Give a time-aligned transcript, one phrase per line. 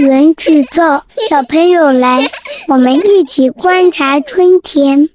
[0.00, 2.20] 园制造，小朋友来，
[2.68, 5.10] 我们一起观察春天。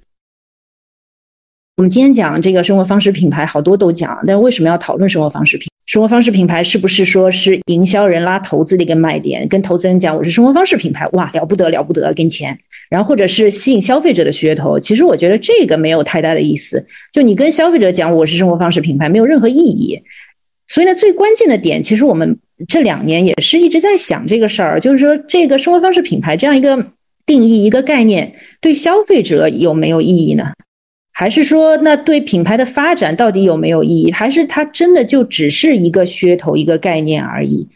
[1.76, 5.68] 我们今天讲这个生活方式品牌，好多都讲，但是为什么要讨论生活方式品？
[5.86, 9.46] 生活方式品牌是不是说是营销人拉投资的一个卖点？
[9.48, 12.56] 跟投资人讲我是生活方式品牌，哇，了不得了不得，给你钱。
[12.88, 16.86] 然后或者是吸引消费者的噱头，其实我觉得这个没有太大的意思。
[17.12, 20.00] 就你跟消费者讲我是生活方式品牌，没有任何意义。
[20.68, 26.92] 所以呢，最关键的点，其实我们这两年也是一直在想这个事儿，就是说这个生活方式品牌这样一个
[27.26, 30.52] 定义一个概念，对消费者有没有意义呢？
[31.12, 34.12] 还是说，那对品牌的发展到底有没有意义？
[34.12, 37.66] 还是它真的就只是一个噱头、一个概念而已？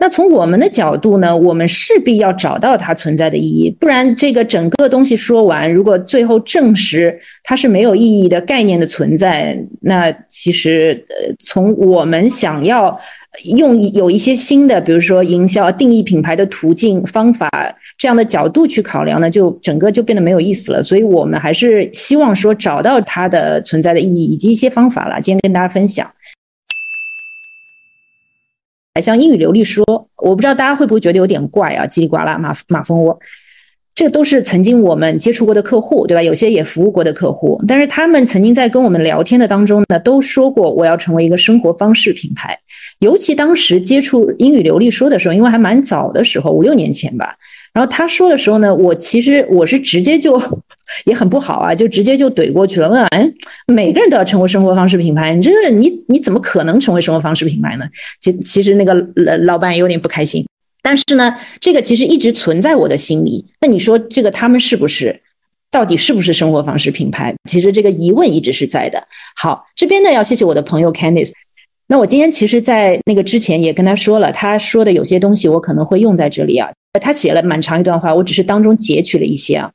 [0.00, 12.96] 那从我们的角度呢，我们势必要找到它存在的意义，不然这个整个东西说完，如果最后证实它是没有意义的概念的存在，那其实呃，从我们想要
[13.44, 17.50] 用有一些新的，比如说营销定义品牌的途径方法
[17.96, 20.80] 这样的角度去考量呢，就整个就变得没有意思了。
[20.80, 26.08] 所以我们还是希望说找到它的存在的意义以及一些方法了，今天跟大家分享。
[29.00, 29.84] 像英语流利说，
[30.16, 33.18] 我不知道大家会不会觉得有点怪啊，叽里呱啦马马蜂窝，
[33.94, 36.22] 这都是曾经我们接触过的客户，对吧？
[36.22, 42.58] 有些也服务过的客户，但是他们曾经在跟我们聊天的当中呢，都说过我要成为一个生活方式品牌。
[43.00, 47.34] 尤其当时接触英语流利说的时候，因为还蛮早的时候，五六年前吧。
[47.72, 50.36] 然后他说的时候呢，我其实我是直接就
[51.04, 52.88] 也很不好啊，就直接就怼过去了。
[52.88, 53.30] 问哎，
[53.66, 57.84] 每个人都要成为生活方式品牌，你这个你你怎么可能成为生活方式品牌呢？
[58.20, 60.44] 其其实那个老老板有点不开心。
[60.82, 63.44] 但是呢，这个其实一直存在我的心里。
[63.60, 65.20] 那你说这个他们是不是
[65.70, 67.34] 到底是不是生活方式品牌？
[67.48, 69.02] 其实这个疑问一直是在的。
[69.36, 71.32] 好，这边呢要谢谢我的朋友 Candice。
[71.90, 76.70] 那我今天其实，在那个之前也跟他说了，他说的有些东西我可能会用在这里啊。
[77.00, 79.70] 他写了蛮长一段话，我只是当中截取了一些啊。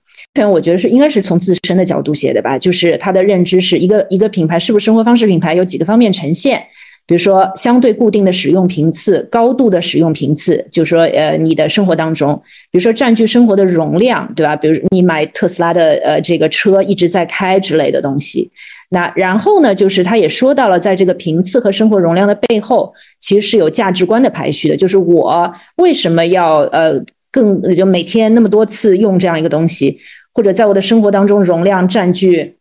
[0.51, 6.63] 我觉得是应该是从自身的角度写的吧，就是他的认知是一个一个品牌是不是生活方式品牌，有几个方面呈现。
[7.05, 12.33] 比如说相对固定的使用频次、高度的使用频次，就是说呃你的生活当中，
[12.71, 14.55] 比如说占据生活的容量，对吧？
[14.55, 18.49] 比如你买特斯拉的呃这个车一直在开之类的东西。
[18.89, 24.77] 那然后呢，就是他也说到了，在这个频次和生活容量的背后，其实是有价值观的排序的。
[24.77, 26.93] 就是我为什么要呃
[27.29, 29.97] 更就每天那么多次用这样一个东西，
[30.33, 32.57] 或者在我的生活当中容量占据。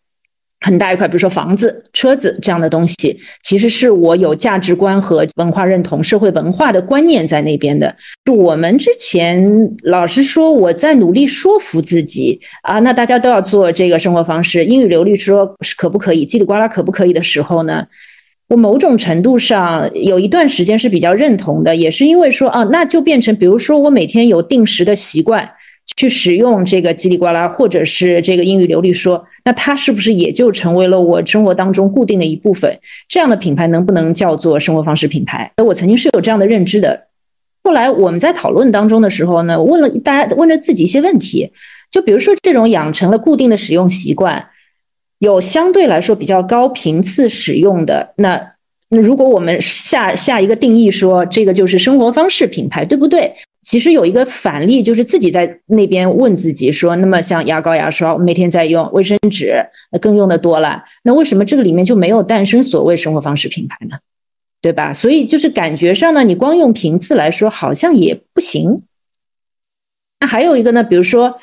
[0.65, 7.93] 很大一块，比如说房子、车子这样的东西，其实是我有价值观和文化认同、社会文化的观念在那边的。
[8.25, 9.45] 就我们之前
[9.83, 17.85] 老是说我在努力说服自己啊，那大家都要做这个生活方式，英语流利说可不可以，叽里呱啦可不可以的时候呢，
[18.47, 25.51] 我某种程度上有一段时间是比较认同的，也是因为说啊，那就变成比如说我每天有定时的习惯。
[25.97, 32.79] 去使用这个叽里呱啦，或者是这个英语流利说，那它是不是也就成为了我生活当中固定的一部分？
[33.09, 35.53] 这样的品牌能不能叫做生活方式品牌？
[35.65, 37.09] 我曾经是有这样的认知的。
[37.65, 41.53] 后来我们在讨论当中的时候呢，问了大家问了自己一些问题，
[41.91, 44.49] 就比如说这种养成了固定的使用习惯，
[45.19, 48.55] 有相对来说比较高频次使用的，那
[48.89, 53.33] 那如果我们下下一个定义说这个就是生活方式品牌，对不对？
[53.73, 59.55] 其实有一个反例，就是自己在那边问自己说：“那么像牙膏、牙刷，每天在用；卫生纸
[59.99, 63.97] 更用的多了，那为什么这个里面就没有诞生所谓生活方式品牌呢？
[64.61, 64.93] 对吧？
[64.93, 68.77] 所以就是感觉上呢，你光用频次来说好像也不行。
[70.21, 71.41] 那还有一个呢，比如说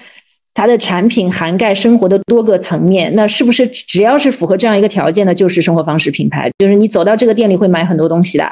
[0.53, 6.51] 它的产品涵盖生活的多个层面，那是不是只要是符合这样一个条件呢，就是生活方式品牌？
[6.59, 8.47] 就是你走到这个店里会买很多东西的。”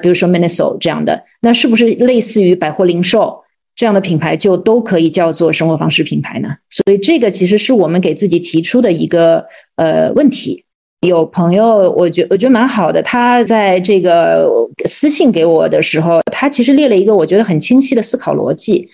[0.00, 3.38] 比如说 Miniso 这样的，那是不是类似于百货零售
[3.74, 6.48] 这样的品牌就都可以叫做生活方式品牌呢？
[6.68, 9.44] 所以这个其实是我们给自己提出的一个
[9.76, 10.64] 呃问题。
[11.06, 14.46] 有朋友，我觉我觉得蛮好的，他在这个
[14.86, 18.86] 私信给我的时候，他其实列了一个我觉得很清晰的思考逻辑。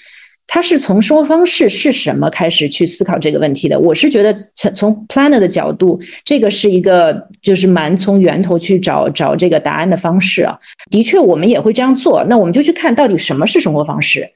[0.48, 3.78] 他是从生活方式是什么开始去思考这个问题的。
[3.78, 10.56] 我是觉得从从 planner 的角度，这个是一个就是蛮从源头去找找这个答案的方式啊。
[10.90, 12.24] 的确，我们也会这样做。
[12.28, 14.30] 那我们就去看到底什么是生活方式。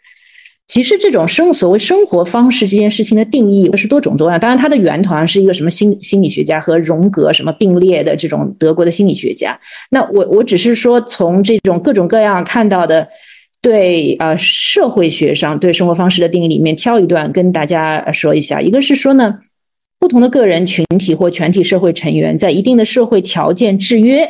[0.66, 4.38] 其实这种生所谓生活方式这件事情的定义是多种多样。
[4.38, 9.58] 当然，它的源头是一个什么心心理学家和荣格什么并列的这种德国的心理学家。
[9.90, 13.08] 那我我只是说从这种各种各样看到的。
[13.62, 18.60] 对呃，社会学上对生活方式的定义里面挑一段跟大家说一下。
[18.60, 19.38] 一个是说呢，
[19.98, 24.26] 不同的个人群体或全体社会成员在一定的社会条件制约、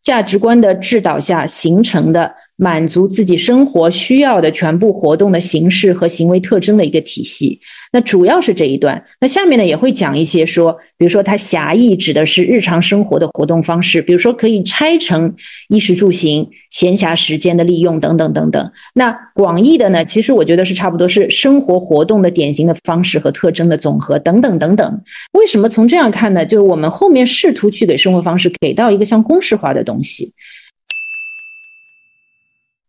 [0.00, 7.60] 价值观的指导下形成的满足自己生活需要的全部活动的形式和行为特征的一个体系。
[7.92, 9.02] 那主要是这一段。
[9.20, 15.32] 那下面呢也会讲一些说，比如说它狭义指的是日常生活的活动方式，比如说可以拆成
[15.68, 18.72] 衣食住行、闲暇时间的利用等等等等。
[18.94, 25.00] 那广义的呢，其实我觉得是差不多是生活活动的典型的方式和特征的总和等等等等。
[25.32, 26.44] 为什么从这样看呢？
[26.44, 30.34] 就是我们后面试图去给生活方式给到一个像公式化的东西。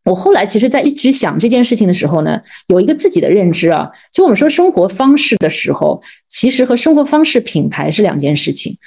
[0.06, 3.90] 我后来其实，在一直想这件事情的时候呢，有一个自己的认知啊。
[4.12, 8.78] 就我们说生活方式的时候，其实和生活方式品牌是两件事情。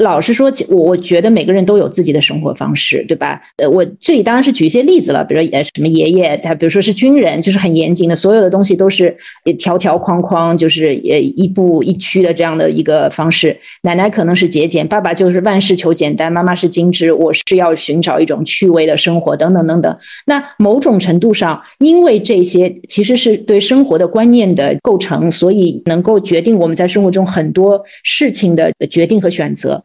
[0.00, 3.40] 老实说，我我觉得每个人都有自己的生活方式，对吧？
[3.56, 9.14] 呃，我这里当然是举一些例子了，比如说呃什么爷爷他，比如说是军人，就是很严谨的，所有的东西都是
[9.58, 13.54] 条条框框，就是呃一步一趋的这样的一个方式。
[13.82, 19.98] 奶奶可能是节俭，爸爸就是万事求简单，妈妈是精致，我是要寻找一种趣味的生活，等等等等。
[20.24, 29.82] 那某种程度上，因为这些其实是对生活的观念的构成，所以能够决定我们在生活中很多事情的决定和选择。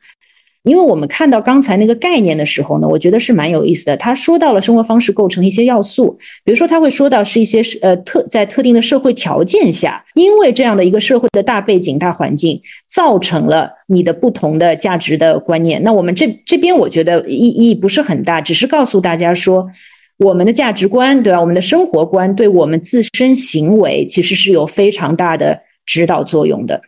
[0.66, 3.96] 因为我们看到刚才那个概念的时候呢，我觉得是蛮有意思的。
[3.96, 15.82] 他说到了生活方式构成一些要素，比如说他会说到是一些呃特在特定的社会条件下，因为这样的一个社会的大背景、大环境，造成了你的不同的价值的观念。
[15.84, 19.68] 那我们这这边我觉得意义不是很大，只是告诉大家说，
[20.18, 21.40] 我们的价值观对吧？
[21.40, 26.82] 我们的生活观对我们自身行为其实是有非常大的指导作用的。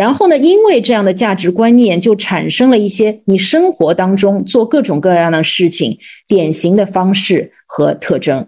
[0.00, 0.38] 然后呢？
[0.38, 8.46] 因为这样的价值观念，就产生了一些你生活当中做各种各样的事情典型的方式和特征。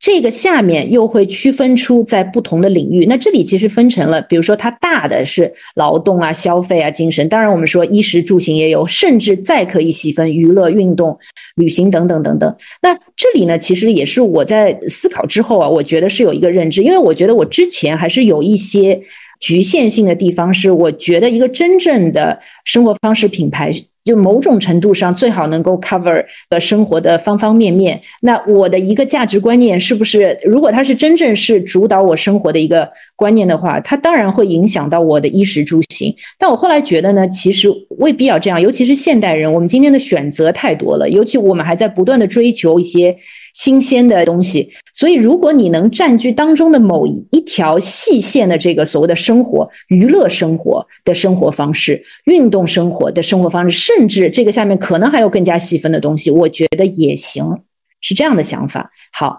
[0.00, 3.06] 这个下面又会区分出在不同的领域。
[3.06, 7.28] 那这里其实分成了，比如说它大的是劳动啊、消费啊、精神。
[7.28, 11.16] 当然，我们说衣食住行也有，甚至再可以细分娱乐、运动、
[11.54, 12.56] 旅行等等等等。
[12.82, 19.00] 那这里呢，其实也是我在思考之后啊，我觉得是有一个认知，因为我觉得我之前还是有一些。
[19.42, 23.72] 局限性的地方是，我觉得一个真正的生活方式品牌，
[24.04, 28.00] 就某种程度上最好能够 cover 的生活的方方面面。
[28.20, 36.14] 那我的一个价值观念是不是，如果它是真正是主导我生活的一个观念的话，它当然会影响到我的衣食住行。
[36.38, 37.68] 但我后来觉得呢，其实
[37.98, 43.16] 未必要这样，尤其是现代人，我们今天的选择太多了，尤其我们还在不断的追求一些。
[43.52, 57.62] 新鲜的东西，所以如果你能占据当中的某一条细线的这个所谓的生活、娱乐生活的生活方式、运动生活的生活方式，甚至这个下面可能还有更加细分的东西，我觉得也行，
[58.00, 58.90] 是这样的想法。
[59.12, 59.38] 好，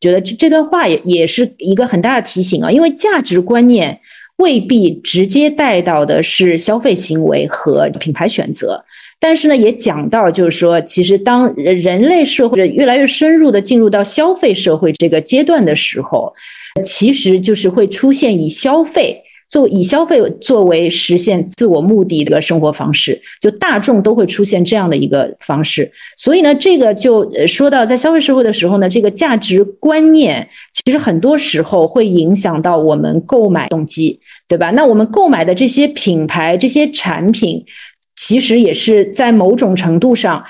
[0.00, 4.00] 觉得这这段话也也是一个很大的提醒啊，因为价值观念
[4.36, 8.82] 未必直接带到的是消费行为和品牌选择。
[9.24, 16.34] 但是呢，也讲到，就是说，其实当人类社会越来越深入的进入到消费社会这个阶段的时候，
[16.82, 25.88] 其实就是会出现以消费做以消费作为实现自我目的的生活方式，就大众都会出现这样的一个方式。
[26.16, 34.18] 所以呢，这个就说到在消费社会的时候呢，这个价值观念其实很多时候会影响到我们购买动机，
[34.48, 34.70] 对吧？
[34.72, 37.64] 那我们购买的这些品牌、这些产品。
[38.16, 40.44] 其实也是在某种程度上，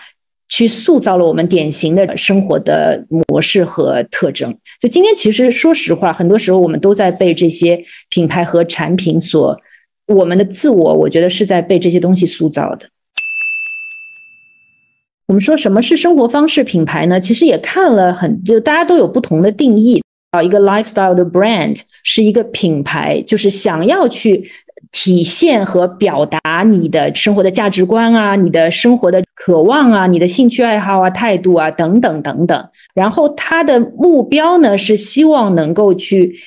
[0.48, 4.54] 去塑造了我们典型的生活的模式和特征。
[4.78, 9.58] 就今天，其实说实话，很多时候我们都在被这些品牌和产品所，
[10.08, 12.88] 我们的自我，我觉得是在被这些东西塑造的。
[15.28, 17.18] 我们说什么是生活方式品牌呢？
[17.18, 20.02] 其实也看了很，就大家都有不同的定义。
[20.32, 24.50] 啊，一个 lifestyle 的 brand 是一个品牌，就是想要去。
[24.92, 32.68] 体现和表达你的生活的价值观啊，你的生活的渴望啊，你的兴趣爱好啊，态度啊，等等等等。
[32.94, 36.38] 然后他的目标呢，是希望能够去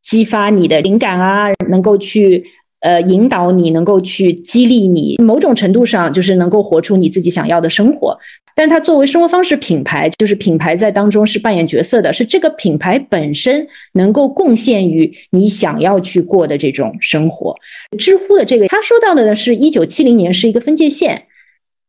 [0.00, 2.44] 激发你的灵感啊，能够去。
[2.80, 8.16] 呃，引导你能够去激励你，某种程度上就是能够活出你自己想要的生活。
[8.54, 17.54] 但它作为生活方式品牌，就是品牌在当中是扮演角色的，是这个品牌本身能够贡献于你想要去过的这种生活。
[17.98, 21.24] 知乎的这个他说到的呢，是一九七零年是一个分界线。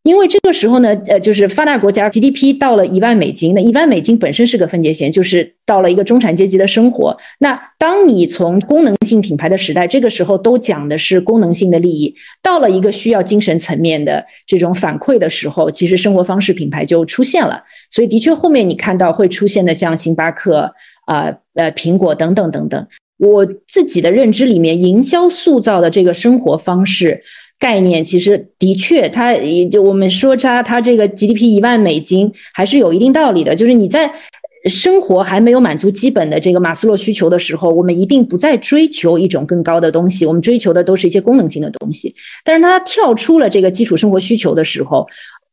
[0.03, 7.15] 因为这个时候呢，呃，就是发达国家 GDP 到了一万美金，那一万美金本身是个分界线，就是到了一个中产阶级的生活。
[7.39, 17.61] 那当你从功能性品牌的时代，这个时候都讲的是功能性的利益，到了一个需要精神层面的这种反馈的时候，其实生活方式品牌就出现了。
[17.89, 20.73] 所以，的确后面你看到会出现的像星巴克
[21.05, 21.25] 啊、
[21.55, 22.87] 呃、苹果等等等等。
[23.17, 27.21] 我自己的认知里面，营销塑造的这个生活方式。
[27.59, 33.55] 概念，其实的确，它也就我们说它它这个 GDP 一万美金还是有一定道理的。
[33.55, 34.09] 就是你在
[34.69, 42.15] 生活还没有满足基本的这个马斯洛需求的时候，我们一定不再追求一种更高的东西，我们追求的都是一些功能性的东西。
[42.43, 45.05] 但是它跳出了这个基础生活需求的时候，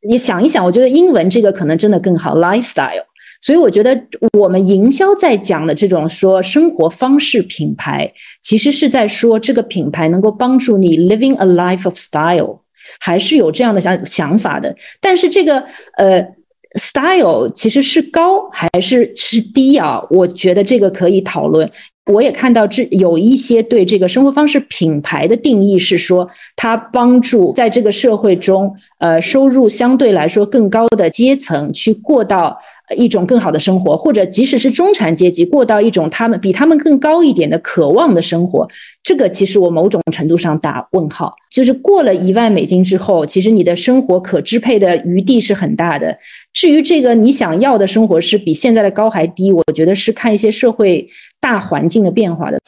[0.09, 3.05] 你想一想，我觉得英文这个可能真的更好，lifestyle。
[3.47, 3.97] 所以我觉得
[4.37, 8.11] 我们营销在讲的这种说生活方式品牌，
[8.43, 12.59] 其实是在说这个品牌能够帮助你 living a life of style，
[12.99, 14.75] 还是有这样的想想法的。
[15.01, 15.65] 但是这个
[15.97, 16.27] 呃
[16.75, 20.03] style 其实是高还是是低啊？
[20.11, 21.71] 我觉得这个可以讨论。
[22.13, 32.57] 我也看到这有一些对这个生活方式品牌的定义是说，它帮助在这个社会中，呃，收入相对来说更高的阶层去过到
[32.95, 38.69] 一种更好的生活，或者即使是中产阶级过到一种他们比他们更高一点的渴望的生活。
[39.03, 46.17] 这个其实我某种程度上打问号，就是过了一万美金之后，其实你的生活可支配的余地是很大的。
[46.53, 51.09] 至于这个你想要的生活是比现在的高还低，我觉得是看一些社会。
[51.39, 52.59] 大环境的变化的，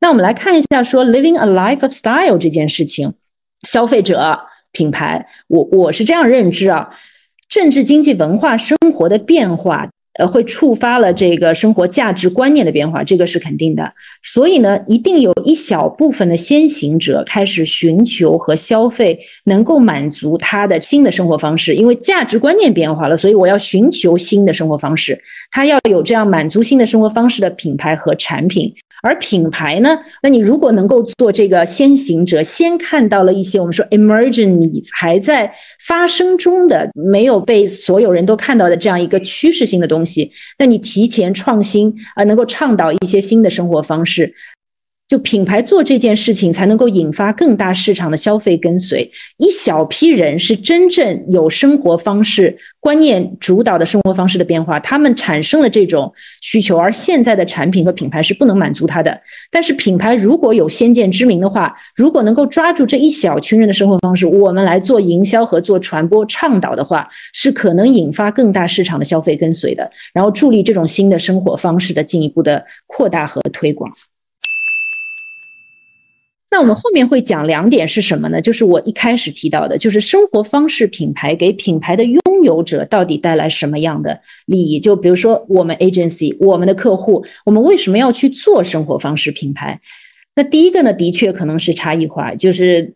[0.00, 3.12] 那我们来看一下说 living a life of style 这件事情，
[3.68, 4.40] 消费者
[4.72, 6.90] 品牌，我我是这样认知啊，
[7.52, 9.86] 政治经济文化生活的变化。
[10.18, 13.90] 呃，会触发了这个生活价值观念的变化，这个是肯定的。
[14.22, 25.18] 所以呢，一定有一小部分的先行者开始寻求和消费能够满足他的新的生活方式，因为价值观念变化了，所以我要寻求新的生活方式。
[25.50, 28.70] 他要有这样满足新的生活方式的品牌和产品。
[29.02, 29.98] 而品牌呢？
[30.22, 35.52] 那你如果能够做这个先行者，先看到了一些我们说 emerging 还在
[35.86, 44.32] 发生中的、没有被所有人都看到的这样一个趋势性的东西，那你提前创新啊，能够倡导一些新的生活方式。
[45.12, 49.12] 就品牌做这件事情，才能够引发更大市场的消费跟随。
[49.36, 59.20] 一小批人是真正有生活方式观念主导的生活方式的变化，他们产生了这种需求，而现在的产品和品牌是不能满足他的。
[59.50, 73.92] 但是品牌如果有先见之明的话，如果能够抓住这一小群人的生活方式，我们来做营销和做传播倡导的话，是可能引发更大市场的消费跟随的，然后助力这种新的生活方式的进一步的扩大和推广。
[76.52, 78.38] 那我们后面会讲两点是什么呢？
[78.38, 84.78] 就是我一开始提到的，就是生活方式品牌给品牌的拥有者到底带来什么样的利益？
[84.78, 89.80] 就比如说我们 agency，我们的客户，我们为什么要去做生活方式品牌？
[90.36, 92.94] 那第一个呢，的确可能是差异化，就是。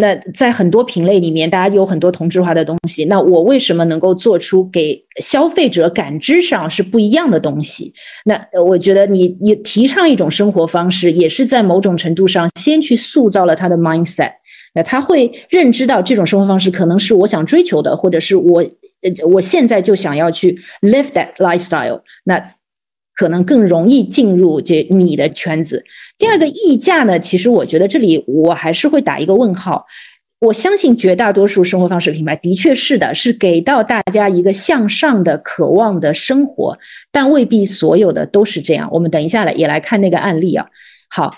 [0.00, 3.04] 那在很多品类里面，大家有很多同质化的东西。
[3.04, 7.92] 那我为什么能够做出给消费者感知上是不一样的东西？
[8.24, 14.32] 那我觉得你你提倡一种生活方式，也是在某种程度上先去塑造了他的 mindset。
[14.74, 18.64] 那他会认知到这种生活方式可能是我想追求的，或者是我
[19.30, 22.00] 我现在就想要去 live that lifestyle。
[22.24, 22.42] 那
[23.14, 25.84] 可能更容易进入这你的圈子。
[26.18, 29.86] 第二个溢价呢，其实我觉得这里我还是会打一个问号。
[30.40, 36.76] 我相信绝大多数生活方式品牌的确是的，是给到大家一个向上的渴望的生活，
[37.10, 38.86] 但未必所有的都是这样。
[38.92, 40.66] 我们等一下来也来看那个案例啊。
[41.08, 41.30] 好，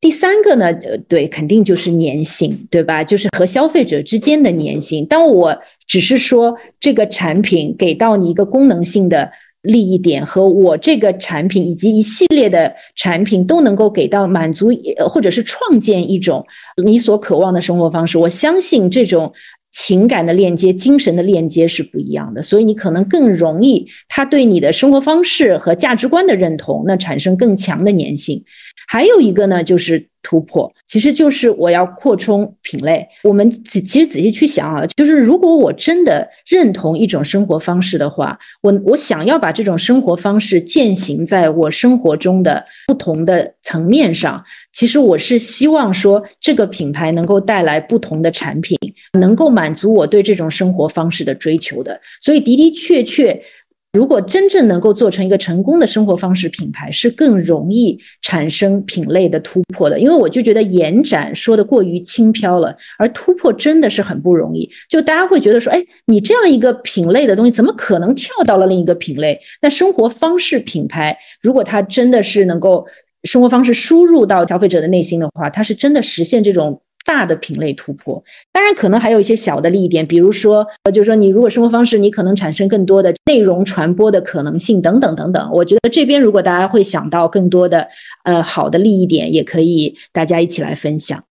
[0.00, 3.04] 第三个呢，呃，对，肯定就是粘性，对吧？
[3.04, 5.06] 就是和消费者之间的粘性。
[5.06, 5.56] 当我
[5.86, 9.30] 只是说这个产品给到你一个功能性的。
[9.62, 14.70] 利益点和我这个产品以及一系列的产品都能够给到满足，
[15.08, 16.46] 或者是创建一种
[16.84, 18.16] 你所渴望的生活方式。
[18.18, 19.32] 我相信这种
[19.72, 28.42] 情感的链接、精神的链接是不一样的，所以你可能更容易他对你的生活方式和价值观的认同，那产生更强的粘性。
[28.86, 33.08] 还有一个呢，就是突破，其实就是我要扩充品类。
[33.24, 44.44] 我们仔其实仔细去想啊，就是如果我真的认同一种生活方式的话，我我想要把这种生活方式践行在我生活中的不同的层面上，
[44.74, 48.78] 其实我是希望说这个品牌能够带来不同的产品，
[49.18, 51.98] 能够满足我对这种生活方式的追求的。
[52.20, 53.42] 所以的的确确。
[53.92, 59.98] 如果真正能够做成一个成功的生活方式品牌，是更容易产生品类的突破的。
[59.98, 64.70] 因为我就觉得延展说的过于轻飘了，而突破真的是很不容易。
[64.90, 69.40] 就大家会觉得说，哎，你这样一个品类的东西，怎么可能跳到了另一个品类？
[69.62, 72.86] 那生活方式品牌，如果它真的是能够
[73.24, 76.80] 生活方式输入到消费者的内心的话，它是真的实现这种。
[77.08, 78.22] 大的品类突破，
[78.52, 85.50] 当然可能还有一些小的利益点，比如说，呃，就是说你如果生活方式，你可能产生更多的内容传播的可能性等等等等。
[85.50, 87.88] 我觉得这边如果大家会想到更多的
[88.24, 91.24] 呃好的利益点，也可以大家一起来分享。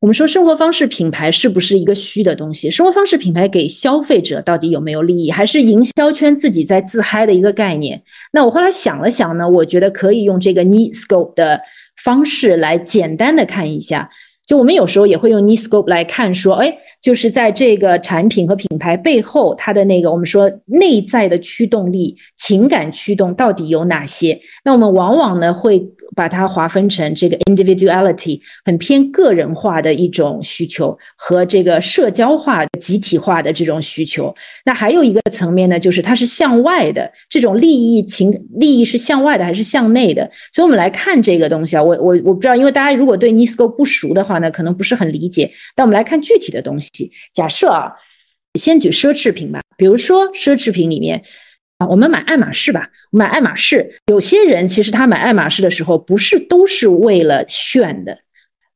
[0.00, 2.70] 我们说生活方式品牌是不是一个虚的东西？
[2.70, 8.02] 生活方式品牌给消费者到底有没有利益，还是营销圈自己在自嗨的一个概念？
[8.32, 11.60] 那我后来想了想呢，我觉得可以用这个 need scope 的
[12.06, 14.08] 方式来简单的看一下。
[14.46, 24.38] 就我们有时候也会用 NiScope 来看，说，哎，就是在这个产品和品牌背后，它的那个我们说内在的驱动力、情感驱动到底有哪些？
[24.64, 25.80] 那我们往往呢会
[26.14, 34.32] 把它划分成这个 individuality 很偏个人化的一种需求和这个社交化、集体化的这种需求。
[34.64, 40.30] 那还有一个层面呢，就是它是向外的这种利益情利益是向外的还是向内的？
[40.52, 44.36] 所以我们来看这个东西啊，我我我不知道，因为大家如果对 need scope 不熟的话。
[44.36, 47.10] 呢，可能不是很理解，但我们来看具体的东西。
[47.32, 47.90] 假设啊，
[48.52, 51.22] 先举奢侈品吧，比如说奢侈品里面
[51.78, 58.18] 啊，我们买爱马仕吧，买爱马仕，有些人其实他买爱马仕的时候，不是都是为了炫的，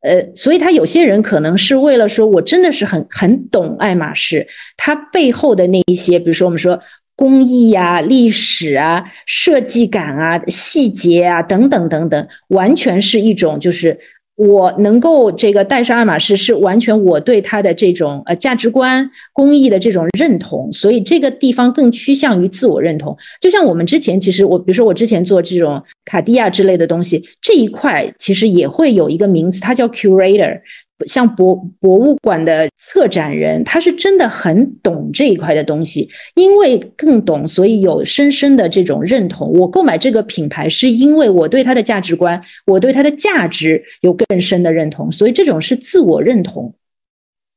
[0.03, 6.79] 呃，所以他有些人可能是为了说，我真的是很很懂爱马仕，它背后的那一些，比如说我们说
[7.17, 13.99] 工艺啊、历史啊、设计感啊、细节啊等等等等，完全是一种就是。
[14.37, 23.15] 我能够这个戴上爱马仕，是完全我对它的这种呃价值观、工艺的这种认同，所以这个地方更趋向于自我认同。
[23.41, 30.61] 就像我们之前，其实我比如说我之前做这种卡地亚之类的东西，这一块其实也会有一个名词，它叫 curator。
[31.07, 39.53] 像博博物馆的策展人，他是真的很懂这一块的东西，因为更懂，所以有深深的这种认同。
[39.53, 46.75] 我购买这个品牌，是因为我对它的价值观，我对它的价值有更深的认同，所以这种是自我认同。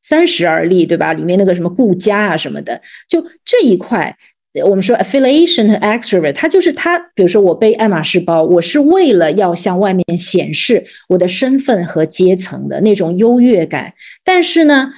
[0.01, 1.13] 三十而立，对吧？
[1.13, 4.17] 里面那个什么顾家啊什么的，就这一块。
[4.61, 6.99] 我们说 affiliation 和 extrovert，它就是它。
[7.15, 13.93] 比如说，我背爱马仕包，我是为了要向外面显示我的身份和阶层的那种优越感。
[14.23, 14.91] 但是呢，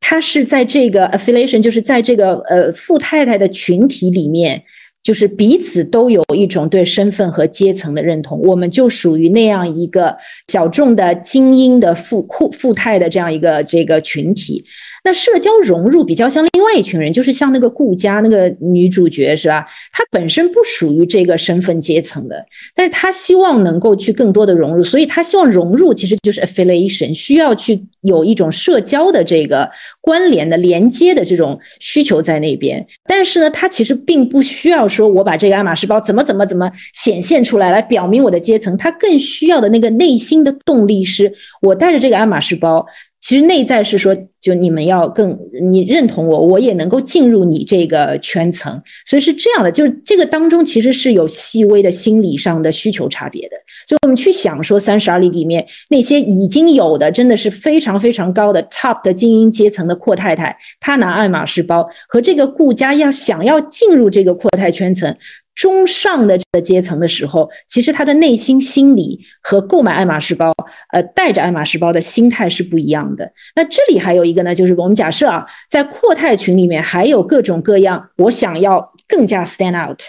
[0.00, 4.62] 它是在这个 affiliation，就是在这个呃富太太的群体里面，
[5.02, 8.40] 就是彼此都有一种对身份和阶层的认同。
[8.42, 10.16] 我们就属于那样一个
[10.48, 14.64] 小众的精英的富富富太的这样一个这个群体。
[15.04, 19.66] 那社交融入比较像另外一群人，就是像那个顾家那个女主角是吧？
[19.92, 22.42] 她本身不属于这个身份阶层的，
[22.74, 32.84] 但是她希望能够去更多的融入，所以她希望融入其实就是 affiliation，需要去有一种社交的这个关联的连接的这种需求在那边。
[33.06, 42.86] 但是呢，她其实并不需要说我把这个爱马仕包怎么怎么怎么显现出来来表明我的阶层，她更需要的那个内心的动力是我带着这个爱马仕包。
[43.24, 45.34] 其实内在是说，就你们要更
[45.66, 49.72] 你认同我，我也能够进入你这个圈层，所以是这样的。
[49.72, 53.56] 就是这个当中其实是有细微的心理上的需求差别的。
[53.88, 65.16] 所以我们去想说，三十而立里面那些已经有的真的是非常非常高的 top 的精英阶层的阔太太，她拿爱马仕包和这个顾家要想要进入这个阔太圈层。
[65.54, 70.52] 中上的这个阶层的时候，其实他的内心心理和购买爱马仕包，
[70.92, 73.32] 呃，带着爱马仕包的心态是不一样的。
[73.54, 80.00] 那这里还有一个呢，就是我们假设啊，在阔太群里面还有各种各样，我想要更加 stand out，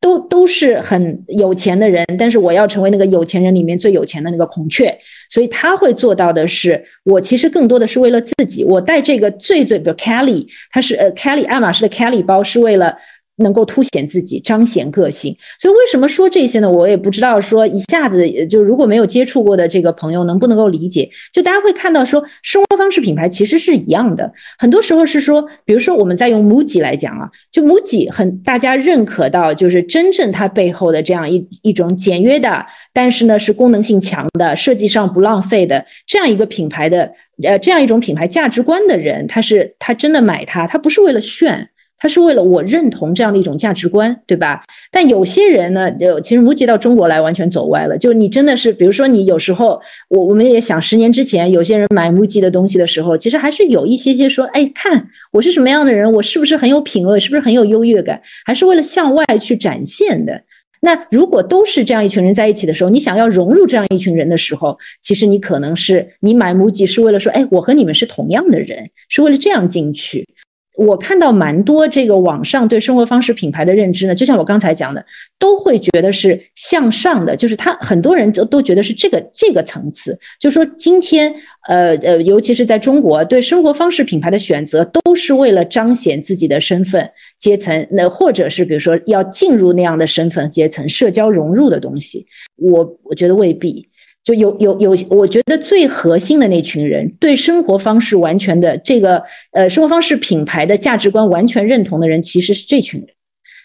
[0.00, 4.96] 都都是很有钱的人，但是我要成为那个有钱人里面最有钱的那个孔雀，
[5.28, 12.96] 所以他会做到的是，我其实更多的是为了自己，我带这个最最，比如 Kelly，他是呃 Kelly 爱马仕的 Kelly 包是为了。
[13.36, 15.36] 能够凸显自己，彰显个性。
[15.58, 16.70] 所以为什么说这些呢？
[16.70, 21.08] 我也不知道说一下子就如果没有接触过的这个朋友能不能够理解？
[21.32, 24.32] 就大家会看到说，生活方式品牌其实是一样的。
[24.58, 41.68] 很多时候是说，比如说我们在用 MUJI 来讲啊，就 MUJI 很大家认可到，就是真正它背后的这样一一种简约的，但是呢是功能性强的，设计上不浪费的这样一个品牌的呃这样一种品牌价值观的人，他是他真的买它，他不是为了炫。
[42.04, 44.62] 他是为了我认同这样的一种价值观，对吧？
[44.92, 47.96] 但有些人呢，就其实无极到中国来完全走歪了。
[47.96, 60.42] 就你真的是，比如说你有时候，我我们也想，十年之前有些人买木吉的东西的时候，其实还是有一些些说，哎，看我是什么样的人，我是不是很有品味，是不是很有优越感，还是为了向外去展现的。
[60.82, 70.28] 那如果都是这样一群人在一起的时候，你想要融入这样一群人的时候，其实你可能是你买 MUJI 是为了说，哎，我和你们是同样的人，是为了这样进去。
[70.76, 75.04] 我看到蛮多这个网上对生活方式品牌的认知呢，就像我刚才讲的，
[75.38, 81.32] 都会觉得是向上的，就是他很多人都都觉得是这个这个层次，就说今天
[81.68, 87.08] 呃呃，尤其是在中国，对生活方式品牌的选择都是为了彰显自己的身份
[87.38, 93.88] 阶层，那或者是比如说要进入那样的身份阶层、社交融入的东西，我我觉得未必。
[94.24, 103.10] 就有有有，我觉得最核心的那群人，对生活方式完全的这个呃生活方式品牌的价值观完全认同的人，其实是这群人。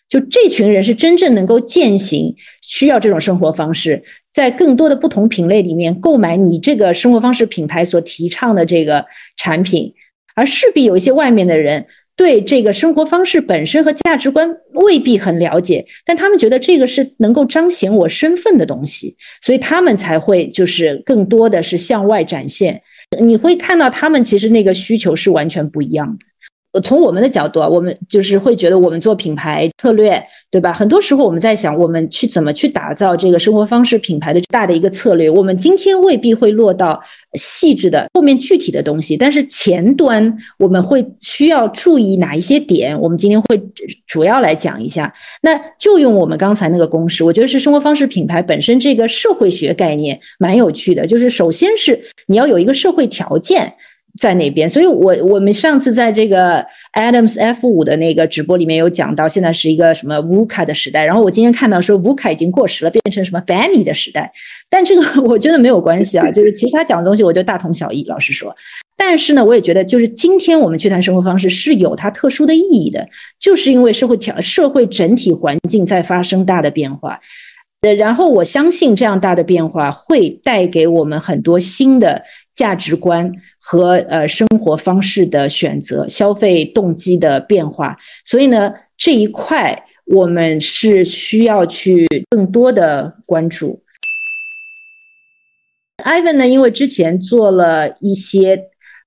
[0.10, 9.06] 就这群人是真正能够践行需要这种生活方式，在更多的不同品类里面购买你这个生活方式品牌所提倡的这个
[9.38, 9.93] 产品，
[10.36, 11.86] 而势必有一些外面的人。
[12.19, 22.82] 对这个生活方式本身和价值观未必很了解，但他们觉得这个是能够彰显我身份的东西，所以他们才会就是更多的是向外展现。
[23.21, 26.25] 你会看到他们其实那个需求是完全不一样的。
[26.84, 30.71] 从我们的角度啊，我们就是会觉得我们做品牌策略，对吧？
[30.71, 35.27] 很多时候我们在想，我们去怎么去打造这个生活方式品牌的大的一个策略。
[35.27, 37.01] 我们今天未必会落到
[37.34, 42.99] 细致的后面具体的东西，但是前端我们会需要注意哪一些点？
[42.99, 43.60] 我们今天会
[44.05, 45.12] 主要来讲一下。
[45.41, 53.73] 那就用我们刚才那个公式，我觉得是生活方式品牌本身这个社会学概念蛮有趣的，就是首先是你要有一个社会条件。
[54.17, 61.06] 在那边，所以我我们上次在这个 Adams F 五的那个直播里面有讲到，现在是一个什么 VUCA 的时代。
[61.06, 64.32] 然后我今天看到说 VUCA 已经过时了，变成什么 BANI 的时代。
[64.69, 68.56] 但这个我觉得没有关系啊，就是其他讲的东西我觉得大同小异，老实说。
[68.98, 73.08] 但是呢，我也觉得就是今天我们去谈生活方式是有它特殊的意义的，
[73.39, 77.19] 就是因为社会条社会整体环境在发生大的变化。
[77.82, 82.22] 呃，然后我相信这样大的变化会带给我们很多新的。
[82.60, 87.95] 价值观和呃生活方式的选择，消费动机的变化，
[88.26, 93.82] 所以呢这一块我们是需要去更多的关注。
[96.04, 98.62] Ivan 呢，因为之前做了一些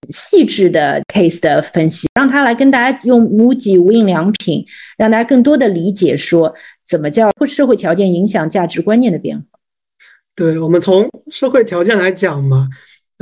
[0.08, 4.64] 细致的 case 的分析，让他来跟大家用 MUJI 无印良品，
[4.96, 9.44] 让大家更多的理解说怎么叫社会条件影响价值观念的变化。
[10.34, 12.70] 对我们从社会条件来讲嘛。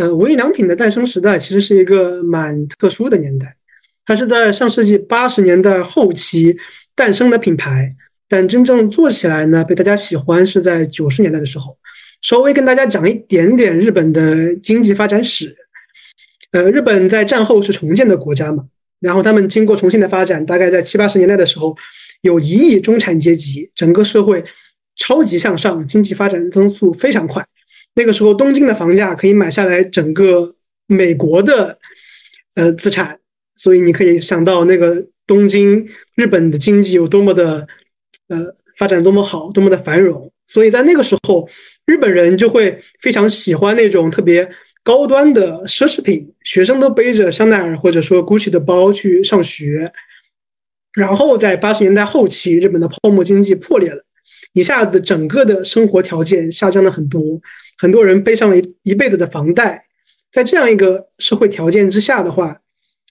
[0.00, 3.54] 呃，无印良品的诞生时代其实是一个蛮特殊的年代，
[4.06, 6.56] 它是在上世纪八十年代后期
[6.94, 7.94] 诞生的品牌，
[8.26, 11.76] 但真正做起来呢，被大家喜欢是在九十年代的时候。
[12.22, 15.54] 稍微跟大家讲一点点日本的经济发展史。
[16.52, 18.64] 呃，日本在战后是重建的国家嘛，
[19.00, 21.76] 然后他们经过重新的发展，大概在七八十年代的时候，
[22.22, 24.42] 有一亿中产阶级，整个社会
[24.96, 27.44] 超级向上，经济发展增速非常快。
[27.94, 30.48] 那个时候，东京的房价可以买下来整个
[30.86, 31.78] 美国的
[32.54, 33.18] 呃资产，
[33.54, 37.66] 所以你可以想到那个东京日本的经济有多么的
[38.28, 40.30] 呃发展多么好，多么的繁荣。
[40.46, 41.48] 所以在那个时候，
[41.86, 44.48] 日本人就会非常喜欢那种特别
[44.82, 49.92] 高端的奢侈品，学生都背着香奈儿或者说 GUCCI 的包去上学。
[50.94, 54.04] 然后在八十年代后期，日本的泡沫经济破裂了。
[54.54, 57.22] 一下子，整个的生活条件下降了很多，
[57.80, 59.82] 很多人背上了一一辈子的房贷。
[60.30, 62.60] 在这样一个社会条件之下的话，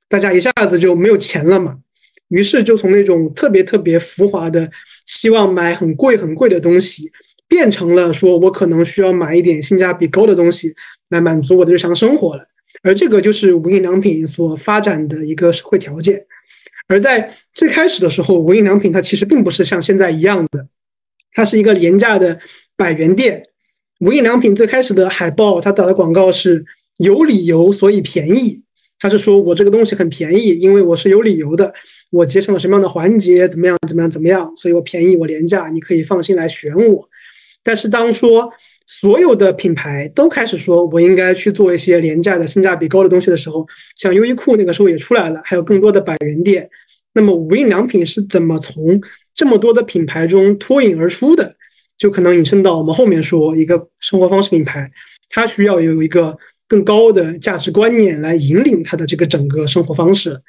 [0.08, 1.80] 大家一下子就没有钱了嘛。
[2.28, 4.70] 于是就从那种特别特别浮华的，
[5.08, 7.12] 希望买很贵很贵的东西，
[7.48, 10.72] 变成了说我可能需要买一点性价比高的东西
[11.10, 12.44] 来满足我的日常生活了。
[12.84, 16.24] 而这个就是无印良品所发展的一个社会条件。
[16.88, 20.68] 而在最开始的时候，无印良品它其实并不是像现在一样的。
[21.34, 22.40] 它是一个廉价的
[22.78, 23.44] 百元店，
[24.00, 26.66] 无印良品最开始的海报，它打的广告是
[26.98, 28.62] 有理由所以便宜。
[28.98, 31.74] 它是说我这个东西很便宜，因为我是有理由的，
[32.10, 37.10] 我节省了什么样的环节，怎么样怎么样怎么样，所以我便宜我廉价，你可以放心来选我。
[37.62, 38.50] 但是当说
[38.88, 46.70] 所有的品牌都开始说我应该去做一些廉价的性价比高的东西的时候，像优衣库那个时候也出来了，还有更多的百元店。
[47.14, 49.02] 那么无印良品是怎么从
[49.34, 51.54] 这么多的品牌中脱颖而出的？
[52.00, 54.90] 就可能引申到我们后面说，一个生活方式品牌，
[55.30, 56.36] 它需要有一个
[56.68, 60.42] 更高的价值观念来引领它的这个整个生活方式。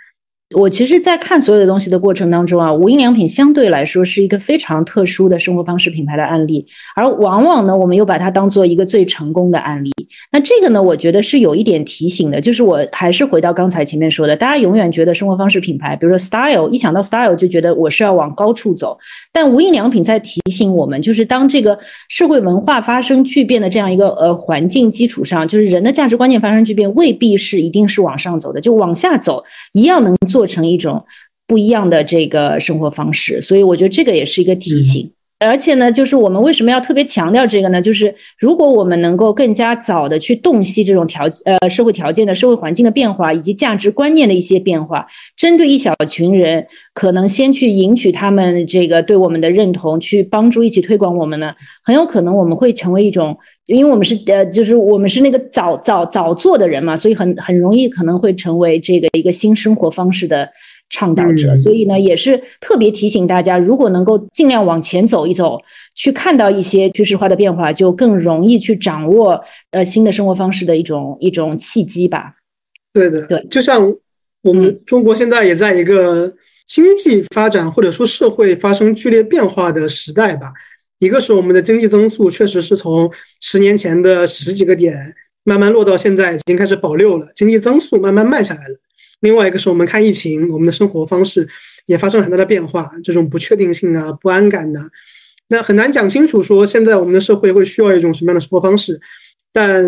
[0.56, 9.92] 我其实，在看所有的东西的过程当中啊，无印良品相对来说是一个非常特殊的生活方式品牌的案例，而往往呢，我们又把它当做一个最成功的案例。
[10.32, 18.98] 那这个呢，我觉得是有一点提醒的，就是我还是回到刚才前面说的，大家永远觉得生活方式品牌，比如说 style，一想到 style 就觉得我是要往高处走。
[19.32, 29.40] 但无印良品在提醒我们，就是当这个社会文化发生巨变的这样一个呃环境基础上，就是人的价值观念发生巨变，未必是一定是往上走的，就往下走
[29.74, 30.39] 一样能做。
[30.40, 31.04] 做成一种
[31.46, 35.12] 不一样的这个生活方式，所以我觉得这个也是一个提醒。
[35.40, 37.80] 而且呢，就是我们为什么要特别强调这个呢？
[37.80, 60.50] 就是如果我们能够更加早的去洞悉这种条呃社会条件的社会环境的变化，以及价值观念的一些变化，针对一小群人，可能先去赢取他们这个对我们的认同，去帮助一起推广我们呢，很有可能我们会成为一种，因为我们是呃，就是我们是那个早早早做的人嘛，所以很很容易可能会成为这个一个新生活方式的。
[60.90, 65.58] 倡导者，所以呢，也是特别提醒大家，如果能够尽量往前走一走，
[65.94, 72.34] 去看到一些趋势化的变化，就更容易去掌握呃新的生活方式的一种一种契机吧。
[72.92, 73.94] 对的，对，就像
[74.42, 76.34] 我们中国现在也在一个
[76.66, 80.52] 经济发展或者说社会发生剧烈变化的时代吧。
[80.98, 84.94] 一个是我们的经济增速确实是从十年前的十几个点
[85.44, 88.76] 慢慢落到现在已经开始保六了，经济增速慢慢慢下来了。
[89.20, 91.46] 另外一个是我们看疫情，我们的生活方式
[91.86, 94.88] 也发生了很大的变化，这种不确定性啊、不安感呐，
[95.48, 99.00] 那很难讲清楚说现在我们的社会会需要一种什么样的生活方式，
[99.52, 99.84] 但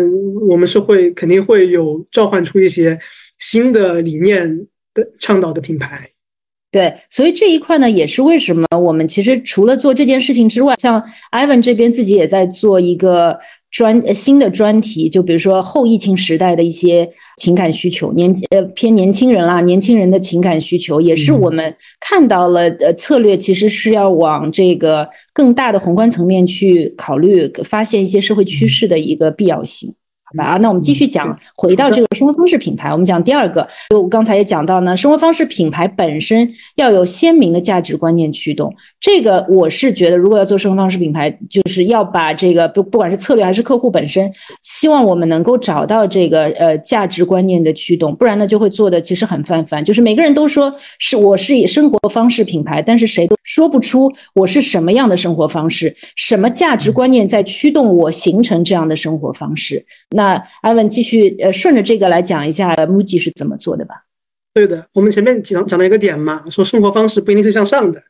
[0.47, 2.99] 我们社会肯定会有召唤出一些
[3.39, 6.12] 新的理念的倡导的品牌。
[6.73, 13.39] 对，所以这一块呢，也是为什么我们其实除了做这件事情之外，像 Ivan 这边自己也在做一个。
[13.73, 29.91] 专新的专题，就比如说后疫情时代的一些情感需求，年呃偏年轻人啦，年轻人的情感需求，也是我们看到了呃策略，其实是要往这个更大的宏观层面去考虑，发现一些社会趋势的一个必要性。
[30.37, 38.73] 啊，那我们继续讲，回到这个生活方式品牌，我们讲第二个，就我刚才也讲到呢，生活方式品牌本身要有鲜明的价值观念驱动。
[38.99, 59.83] 这个我是觉得，如果要做生活方式品牌，就是要把这个不不管是策略还是客户本身，希望我们能够找到这个呃价值观念的驱动，不然呢就会做的其实很泛泛，就是每个人都说是我是以生活方式品牌，但是谁都说不出我是什么样的生活方式，什么价值观念在驱动我形成这样的生活方式。
[60.11, 64.05] 那那艾文继续呃顺着这个来讲一下 MUJI 是怎么做的吧。
[64.53, 68.01] 对的，我们前面讲讲到一个点嘛，说生活方式不一定是向上的，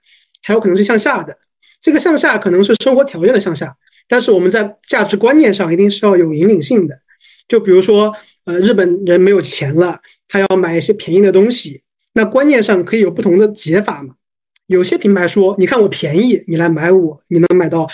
[0.43, 1.36] 还有可能是向下的。
[1.82, 3.76] 这个向下可能是生活条件的向下，
[4.08, 6.99] 但是我们在价值观念上一定是要有引领性的。
[7.47, 8.13] 就比如说，
[8.45, 11.82] 呃，日本人没有钱了，他要买一些便宜的东西，
[12.13, 14.13] 那观念上可以有不同的解法嘛。
[14.67, 17.88] 有些品牌说，你看我便宜，你来买我，你能买到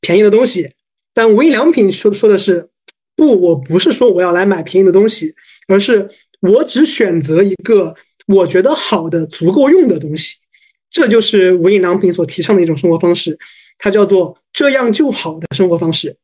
[0.00, 0.72] 便宜的东西。
[1.12, 2.70] 但无印良品说说的是。
[3.16, 5.34] 不，我不是说我要来买便宜的东西，
[5.66, 6.08] 而是
[6.40, 7.94] 我只选择一个
[8.26, 10.36] 我觉得好的、足够用的东西。
[10.90, 13.38] 这就是无印良品所提倡的一种生活方式，
[13.78, 16.16] 它叫做“这样就好”的生活方式。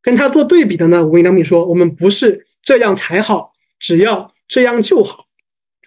[0.00, 5.26] 跟它做对比的呢，无印良品说：“我们不是这样才好，只要这样就好。”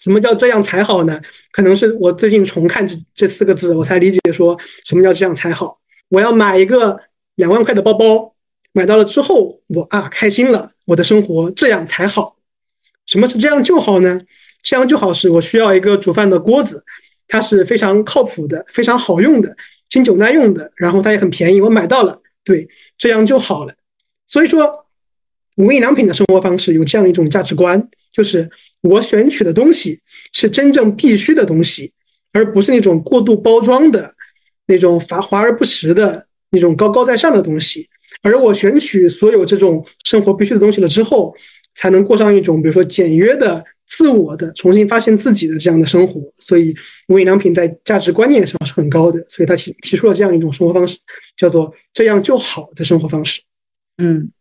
[0.01, 1.21] 什么叫这样才好呢？
[1.51, 5.75] 可能是我最近重看这这四个字，我才理解说什么叫这样才好。
[6.09, 6.99] 我要买一个
[7.35, 8.33] 两万块的包包。
[8.71, 12.38] 买到了之后，我啊开心了，我的生活这样才好。
[13.05, 14.19] 什么是这样就好呢？
[14.62, 16.84] 这样就好是我需要一个煮饭的锅子，
[17.27, 19.55] 它是非常靠谱的，非常好用的，
[19.89, 23.73] 经久耐用的，然后它也很便宜，我买到了，对，这样就好了。
[24.27, 24.86] 所以说，
[25.58, 28.47] 无印良品的生活方式有这样一种价值观，就是
[28.82, 29.99] 我选取的东西
[30.34, 31.91] 是真正必须的东西，
[32.32, 34.13] 而不是那种过度包装的
[34.67, 37.88] 那种乏华而不实的那种高高在上的东西。
[38.21, 41.36] 而我选取所有这种生活必须的东西了之后，
[41.75, 46.21] 才能过上一种比如说简约的、自我的、重新发现自己的这样的生活。
[46.36, 46.75] 所以
[47.08, 50.97] 无印良品在价值观念上是很高的，所以他提提出了这样一种生活方式，
[51.38, 53.41] 叫做“这样就好”的生活方式。
[53.97, 54.32] 嗯。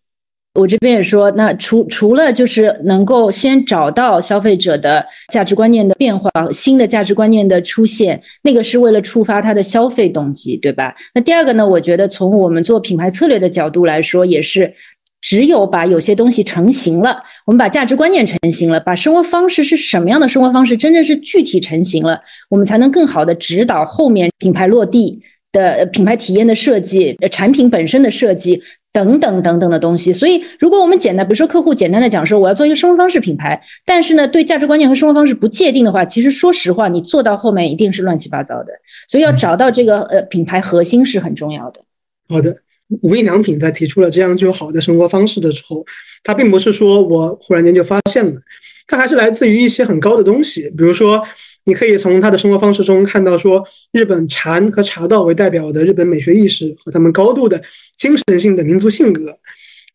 [0.58, 10.92] 我这边也说，那除除了就是能够先找到消费者的价值观念的变化，新的价值观念的出现，那个是为了触发他的消费动机，对吧？
[11.14, 11.64] 那第二个呢？
[11.64, 14.72] 我觉得从我们做品牌策略的角度来说，也是
[15.20, 25.20] 只有把有些东西成型了，我们把价值观念成型了，把生活方式是什么样的生活方式真正是具体成型了，我们才能更好的指导后面品牌落地
[25.52, 28.60] 的品牌体验的设计，产品本身的设计。
[28.98, 38.72] 等等等等的东西，所以如果我们简单，比如说客户简单的讲说我要做一个生活方式品牌，但是呢对价值观念和生活方式不界定的话，其实说实话，你做到后面一定是乱七八糟的。
[39.06, 41.80] 所以要找到这个呃品牌核心是很重要的。
[42.28, 42.56] 好的，
[43.02, 45.84] 无印良品在提出了这样就好的生活方式的时候，
[46.24, 48.32] 它并不是说我忽然间就发现了，
[48.88, 51.22] 它还是来自于一些很高的东西，比如说。
[51.68, 57.62] 你可以从他的生活方式中看到，说日本禅和茶道为代表的日本美学意识和他们高度的
[57.98, 59.38] 精神性的民族性格，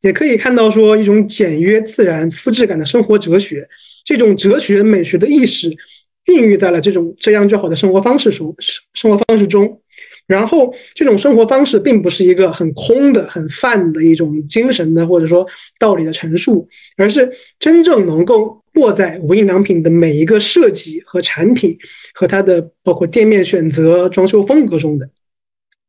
[0.01, 3.67] 也可以看到说一种简约自然、肤质感的生活哲学。
[4.05, 5.75] 这种哲学美学的意识
[6.25, 8.55] 孕育在了这种这样就好的生活方式中，
[8.93, 9.81] 生活方式中。
[10.25, 15.45] 然后这种生活方式并不是一个很空的、很泛的一种精神的或者说
[15.77, 21.77] 道理的陈述，而是真正能够落在无印良品的每一个设计和产品
[22.13, 25.09] 和它的包括店面选择、装修风格中的。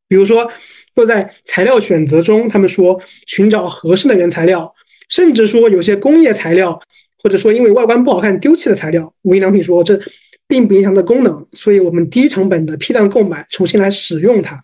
[0.09, 0.51] 比如说，
[0.97, 4.73] 落在材料选择中，他们说寻找合适的原材料，
[5.09, 6.81] 甚至说有些工业材料，
[7.23, 9.99] 或者说因为外观不好看丢弃的材料，无印良品说这。
[10.47, 14.63] 并不影响它的功能，所以我们低成本的批量购买，重新来使用它。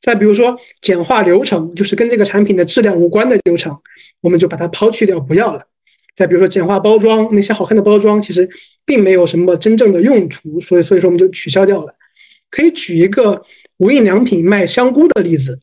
[0.00, 3.76] 再比如说简化流程，就是跟这个产品的质量无关的流程，
[4.20, 5.62] 我们就把它抛去掉，不要了。
[6.14, 8.48] 再比如说简化包装，那些好看的包装其实
[8.84, 11.92] 并没有什么真正的用途，所以所以说我们就取消掉了。
[12.50, 13.42] 可以举一个
[13.76, 15.60] 无印良品卖香菇的例子，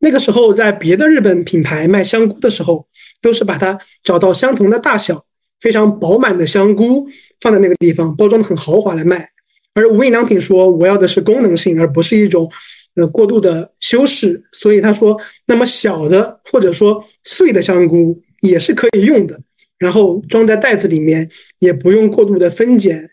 [0.00, 2.86] 那个时候在别的日本品牌卖香菇的时候，
[3.22, 5.24] 都是把它找到相同的大小。
[5.60, 7.06] 非常饱满的香菇
[7.40, 9.28] 放在那个地方，包装的很豪华来卖。
[9.74, 12.50] 而无印良品说，我要的是功能性，而不是一种
[12.96, 14.40] 呃过度的修饰。
[14.52, 19.40] 所以他说，那么小的或者说碎的香菇也是可以用的，
[19.78, 23.08] 然后装在袋子里面，也不用过度的分拣，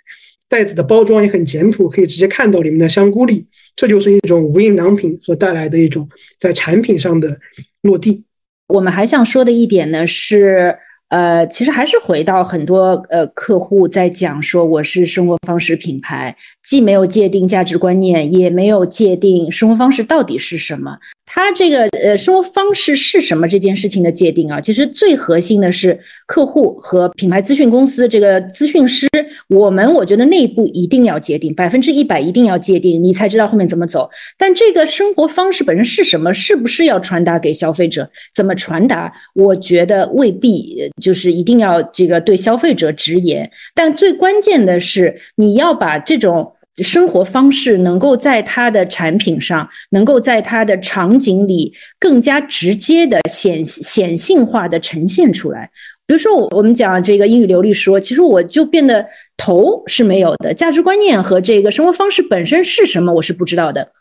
[0.49, 3.47] 袋子的包装也很简朴，可以直接看到里面的香菇粒。
[3.75, 7.37] 这就是一种无印良品所带来的一种在产品上的
[7.83, 8.23] 落地。
[8.67, 10.75] 我们还想说的一点呢是。
[11.09, 20.97] 呃，其实还是回到很多呃客户在讲说，我是生活方式品牌，既没有界定价值观念，也没有界定生活方式到底是什么。
[21.29, 29.07] 他这个呃生活方式是什么这件事情的界定啊，其实最核心的是客户和品牌咨询公司这个咨询师，
[29.49, 34.09] 我们我觉得内部一定要界定，百分之一百一定要界定，你才知道后面怎么走。
[34.37, 38.09] 但这个生活方式本身是什么，是不是要传达给消费者？
[38.33, 39.13] 怎么传达？
[39.35, 43.51] 我觉得未必就是一定要这个对消费者直言。
[43.75, 46.53] 但最关键的是，你要把这种。
[46.83, 55.69] 生活方式能够在它的产品上，能够在它的场景里更加直接的显显性化的呈现出来。
[56.05, 63.91] 比如说，我我们讲这个英语流利说，其实我就变得头是没有的，价值观念和这个生活方式本身是什么，我是不知道的。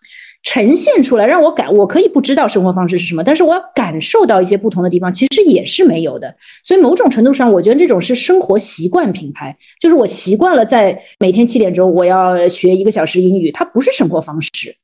[0.47, 6.33] 呈现出来让我感，我可以不知道生活方式是什么，但是我要感受到一些不同的地方，其实也是没有的。
[6.63, 14.77] 所以某种程度上，我觉得这种是生活习惯品牌，就是我习惯了在每天七点钟我要学一个小时英语，它不是生活方式。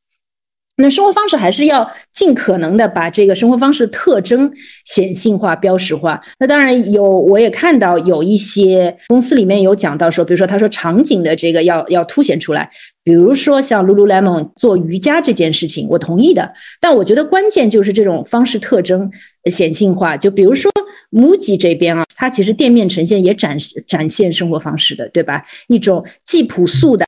[0.77, 4.51] 那生活方式还是要尽可能的把这个生活方式特征
[4.85, 6.21] 显性化、标识化。
[6.39, 12.69] 那当然有，我也看到有一些公司里面有讲到说，比如说他说场景的这个要要凸显出来，
[13.05, 16.53] 比如说像 Lululemon 做瑜伽这件事情，我同意的。
[16.81, 19.11] 但我觉得关键就是这种方式特征
[19.51, 20.17] 显性化。
[20.17, 20.73] 就比如说
[21.12, 25.44] MUJI 这边啊，它其实店面呈现也展展现生活方式的，对吧？
[25.68, 27.05] 一种既朴素的。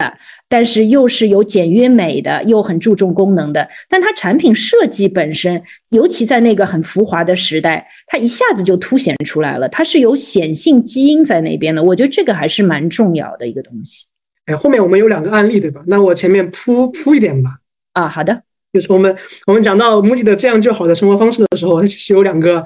[0.46, 3.66] 但是又是有简约美的，又很注重功能的。
[3.88, 9.68] 但它产品设计本身，尤其在那个很浮华的时代，它一下子就凸显出来了。
[9.68, 14.06] 它是有显性基因在那边的，我觉得这个还是蛮重要的一个东西。
[14.46, 15.82] 哎，后面我们有两个案例，对吧？
[15.86, 17.50] 那我前面铺铺一点吧。
[17.94, 18.42] 啊，好的。
[18.72, 22.64] 就是我们我们讲到 MUJI 的这样就好的生活方式的时候，它其实有两个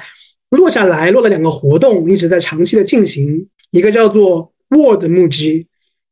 [0.51, 3.49] 落下来落了两个活动，一直在长期的进行。
[3.71, 5.67] 一个叫做 World 木吉，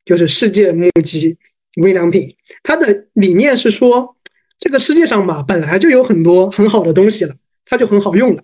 [0.05, 1.39] 就是世界木吉。
[1.79, 4.17] 无印良品，它的理念是说，
[4.59, 7.35] 这个世界上吧，本来就有很多很好的东西了，
[7.67, 8.43] 它就很好用了。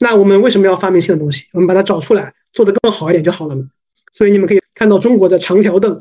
[0.00, 1.46] 那我们为什么要发明新的东西？
[1.52, 3.62] 我们把它找出来，做得更好一点就好了嘛。
[4.12, 5.96] 所以你们可以看到中国的长条凳，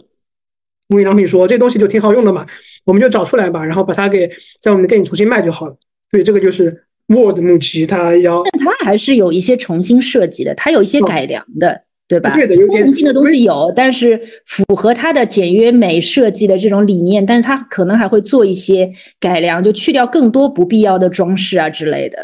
[0.89, 2.43] 无印良品说这东西就挺好用的嘛，
[2.85, 4.27] 我们就找出来吧，然后把它给
[4.59, 5.77] 在我们的店里重新卖就好了。
[6.09, 11.83] 所以这个就是 Word 木吉，它要，但它还是有一些重新设计的，它有一些改良的。
[12.05, 12.35] 对吧？
[12.35, 22.17] 对的，有功能性的东西有，但是符合它的简约美设计的这种理念，但是它可能还会做一些改良，就去掉更多不必要的装饰啊之类的。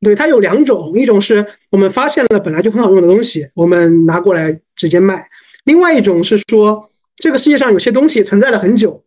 [0.00, 5.16] 对，它有两种，一种是我们发现了本来就很好用的东西，我们拿过来直接卖；
[5.64, 9.02] 另外一种是说，这个世界上有些东西存在了很久，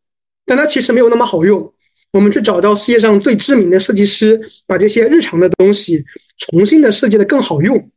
[0.46, 1.74] 但它其实没有那么好用，
[2.12, 6.04] 我们去找到世界上最知名的设计师，把这些日常的东西
[6.38, 7.90] 重新的设计的更好用。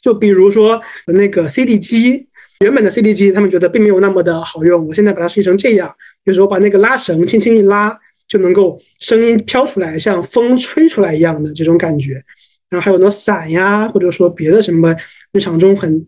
[0.00, 2.26] 就比如说那个 CD 机，
[2.60, 4.86] 原本的 CD 机，他们觉得并没有那么的好用。
[4.86, 7.98] 我现在把它设计成这样，就是我把那个拉绳轻轻一拉，
[8.28, 12.14] 就能够声音飘出来，像风吹出来一样的这种感觉。
[12.68, 14.94] 然后还有那伞呀，或者说别的什么
[15.32, 16.06] 日常中很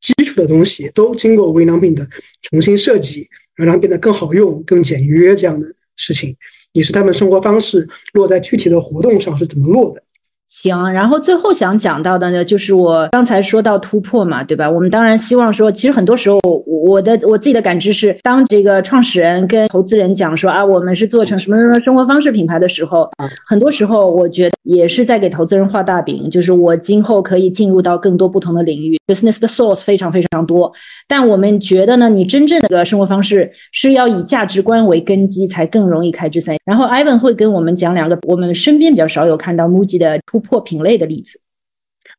[0.00, 2.06] 基础的东西，都经过无印良品的
[2.42, 5.66] 重新设计，然后让它变得更好用、更简约这样的
[5.96, 6.36] 事情，
[6.72, 10.02] 也是他们生活方式落在具体的活动上是怎么落的。
[10.46, 14.68] 行，然后最后想讲到的呢，就是我刚才说到突破嘛，对吧？
[14.68, 23.08] 我们当然希望说，其实很多时候，我的我自己的感知是，当这个创始人跟投资人讲说啊，我们是做成什么什么生活方式品牌的时候，
[23.46, 30.70] 很多时候我觉得也是在给投资人画大饼，就是我今后可以进入到更多不同的领域，business 的 source 非常非常多。
[31.08, 36.60] 但我们觉得呢，你真正的个生活方式是要以价值观为根基，才更容易开枝散叶。
[36.66, 40.40] 然后 Ivan 会跟我们讲两个我们身边比较少有看到 MUJI 的突。
[40.40, 41.40] 破品类的例子，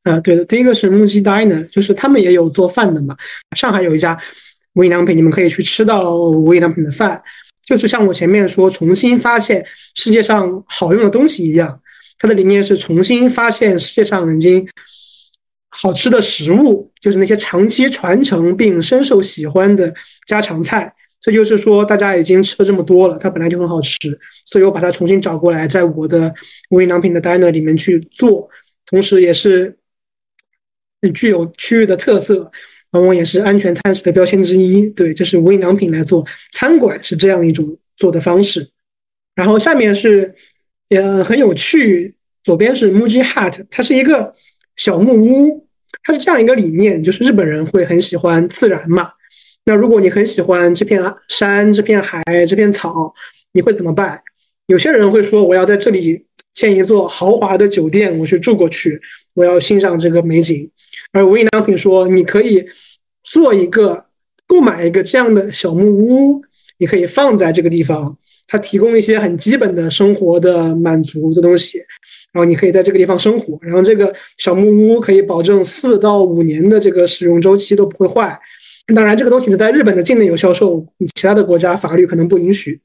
[0.03, 3.18] 啊，对的，第一个是木吉 Diner，就是他们也有做饭的嘛。
[3.57, 4.18] 上海有一家
[4.76, 7.22] 无印良品，你们可以去吃到无印良品的饭，
[7.66, 11.82] 就是像我前面说，重新发现世界上好用的东西一样。
[12.20, 14.66] 它的理念是重新发现世界上已经
[15.70, 19.93] 好吃的食物，就是那些长期传承并深受喜欢的
[20.26, 20.93] 家常菜。
[21.26, 26.34] 这就是说，大家已经吃了这么多了，它本来就很好吃，所以我把它重新找过来，在我的
[26.69, 28.49] 无印良品的 diner 里面去做，
[28.86, 29.74] 同时也是
[31.13, 32.51] 具有区域的特色，
[32.91, 34.89] 往往也是安全餐食的标签之一。
[34.89, 38.69] 对，这是无印良品来做餐馆是这样一种做的方式。
[39.34, 40.36] 然后下面是
[40.89, 42.13] 也很有趣，
[42.43, 44.36] 左边是 Muji Hut，它是一个
[44.76, 45.65] 小木屋，
[46.03, 49.09] 它是这样一个理念，就是日本人会很喜欢自然嘛。
[49.66, 53.14] 那如果你很喜欢这片山、这片海、这片草，
[53.53, 54.22] 你会怎么办？
[54.68, 58.99] 有些人会说，我要在这里建一座豪华的酒店，我去住过去，
[59.36, 60.70] 我要欣赏这个美景。
[61.11, 62.66] 而无印良品说，你可以
[63.24, 64.05] 做一个、
[64.47, 66.41] 购买一个这样的小木屋，
[66.78, 71.78] 你可以放在这个地方，它提供一些很基本的生活的满足的东西，
[72.34, 78.38] 然后你可以在这个地方生活，然后这个小木屋可以保证四到五年的这个使用周期都不会坏。
[78.88, 82.81] 当然，这个东西是在日本的境内有销售，其他的国家法律可能不允许。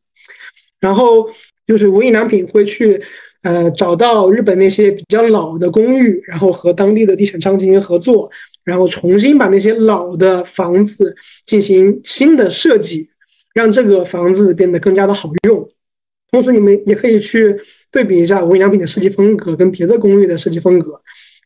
[0.78, 1.28] 然后
[1.66, 3.02] 就是无印良品会去，
[3.42, 8.30] 呃，找到日本那些比较老的公寓，然后和当地的地产商进行合作，
[8.62, 11.14] 然后重新把那些老的房子
[11.46, 13.08] 进行新的设计，
[13.52, 15.68] 让这个房子变得更加的好用。
[16.30, 20.96] 同时，你们也可以去对比一下无印良品的设计风格跟别的公寓的设计风格。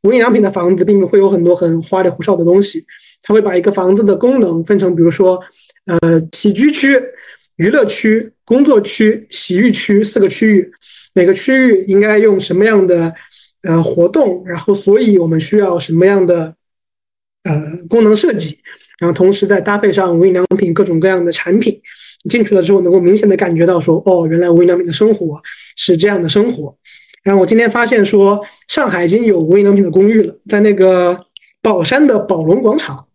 [0.03, 2.84] 无印良品的房子并不会有很多很花里胡哨的东西。
[3.23, 5.41] 他会把一个房子的功能分成，比如说，
[5.87, 7.01] 呃，起居区、
[7.57, 10.73] 娱乐区、工作区、洗浴区四个区域，
[11.14, 13.14] 每个区域应该用什么样的
[13.62, 16.55] 呃活动，然后所以我们需要什么样的
[17.45, 18.59] 呃功能设计，
[18.99, 21.81] 然后同时再搭配上无印良品各种各样的产品，
[22.29, 25.41] 进去了之后能够明显的感觉到说，哦，原来无印良品的生活
[25.77, 26.77] 是这样的生活。
[27.23, 31.16] 然后我今天发现说，上海已经有无印良品的公寓了，在那个
[31.61, 33.07] 宝山的宝龙广场。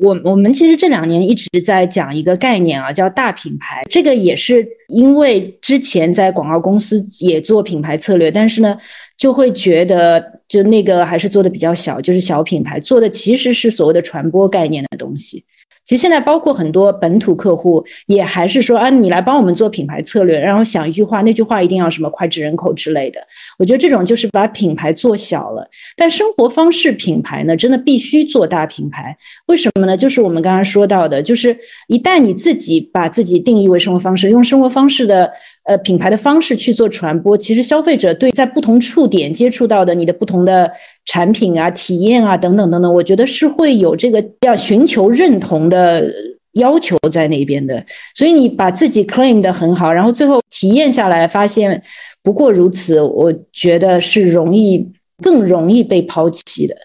[0.00, 3.82] 我我们其实这两年一直在讲一个概念啊，叫大品牌。
[3.88, 8.76] 这个也是因为之前在广告公司也做品牌策略，但是呢，
[9.16, 15.44] 就会觉得就那个还是做的比较小，就是小品牌做的其实是所谓的传播概念的东西。
[15.86, 23.20] 其实现在包括很多本土客户也还是说啊，你来帮我们做品牌策略，然后想一句话，那句话一定要什么脍炙人口之类的。
[23.56, 25.66] 我觉得这种就是把品牌做小了。
[25.96, 29.16] 但生活方式品牌呢，真的必须做大品牌。
[29.46, 29.96] 为什么呢？
[29.96, 31.56] 就是我们刚刚说到的，就是
[31.86, 35.32] 一旦你自己把自己定义为生活方式，用生活方式的。
[35.66, 40.70] 呃，品牌的方式去做传播，其实消费者对在不同触点接触到的你的不同的
[41.06, 46.08] 产品啊、体验啊等等等等，我觉得是会有这个要寻求认同的
[46.52, 47.84] 要求在那边的。
[48.14, 51.82] 所以你把自己 claim 的很好，然后最后体验下来发现
[52.22, 54.88] 不过如此，我觉得是容易
[55.20, 56.76] 更容易被抛弃的。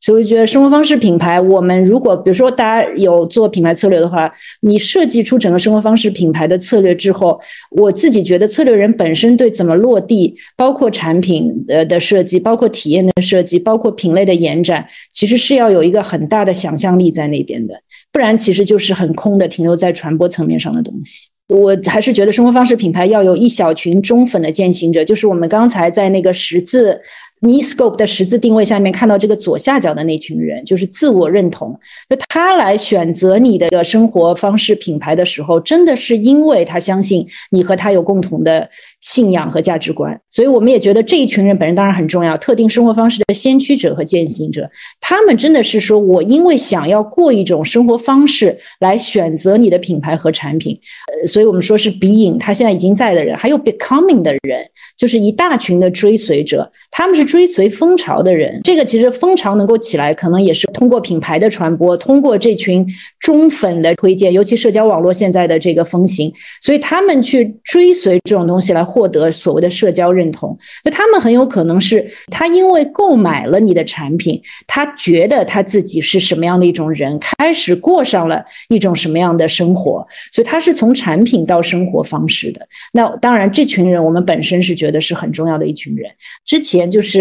[0.00, 7.38] 所以我觉得生活方式品牌，我们如果比如说大家有做品牌策略的话，你设计出整个生活方式品牌的策略之后，
[7.72, 17.74] 我自己觉得策略人本身对怎么落地，包括产品呃的设计，包括体验的设计，包括品类的延展，其实是要有一个很大的想象力在那边的，
[18.12, 21.30] 不然其实就是很空的，停留在传播层面上的东西。
[21.48, 27.00] 我还是觉得生活方式品牌要有一小群忠粉的践行者，就是我们刚才在那个十字。
[27.40, 31.78] 你 scope 的十字定位下面看到这个左下角的那群人，就是自我认同。
[32.10, 38.68] 就他来选择你的生活方式品牌的时候，真的是因为他相信你和他有共同的
[39.00, 40.20] 信仰和价值观。
[40.28, 44.68] 所以我们也觉得这一群人本身当然很重要，特定生活方式的先驱者和践行者，
[45.00, 50.76] 他们真的是说我因为想要过一种生活方式来选择你的品牌和产品。
[51.12, 57.27] 呃，所以我们说是 being 他现在已经在的人，还有 becoming 的人，就是一大群的追随者，他们是。
[57.28, 58.58] 追随风潮的人。
[58.64, 62.86] 这个其实风潮能够起来，可能也是通过品牌的传播，通过这群
[63.20, 70.56] 忠粉的推荐，尤其社交网络现在的这个风行，所以他们去追随这种东西来获得所谓的社交认同。
[70.82, 82.66] 那他们很有可能是他因为购买了你的产品，他觉得他自己是什么样的一种人，开始过上了一种什么样的生活，所以他是从产品到生活方式的。
[82.92, 86.10] 那当然，这群人我们本身是觉得是很重要的一群人。
[86.46, 87.17] 之前就是。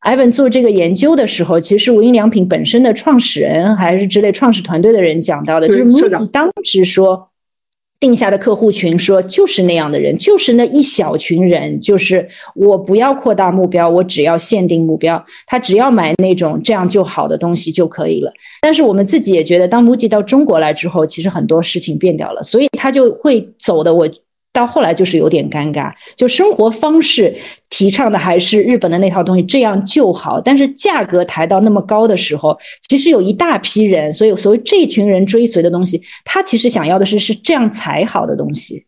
[0.00, 7.28] 艾文做这个研究的时候，其实无印良品本身的创始人还是之类创始团队的人讲到的，就是 MUJI 当时说
[8.00, 18.32] 定下的客户群，说就是那样的人，就是那一小群人，就是我不要扩大目标，我只要限定目标，他只要买那种这样就好的东西就可以了。
[18.62, 24.08] 但是我们自己也觉得，当 MUJI 到中国来之后，其实很多事情变掉了，所以他就会走的我。
[24.52, 27.34] 到后来就是有点尴尬，就生活方式
[27.70, 30.40] 提倡的还是日本的那套东西，这样就好。
[30.40, 38.84] 但是价格抬到那么高的时候，其实有一大批人，所以所谓这群人追随的东西，他其实想要的是是这样才好的东西，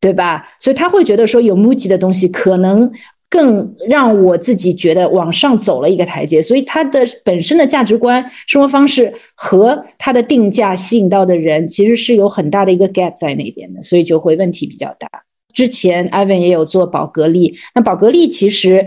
[0.00, 0.46] 对吧？
[0.58, 2.90] 所以他会觉得说有 MUJI 的东西可能。
[3.32, 15.08] 更让我自己觉得往上走了一个台阶，所以他的本身的价值观、生活方式和他的定价吸引到的人，其实是有很大的一个 gap 在那边的，所以就会问题比较大。
[15.52, 18.86] 之前 Ivan 也有做宝格丽，那宝格丽其实，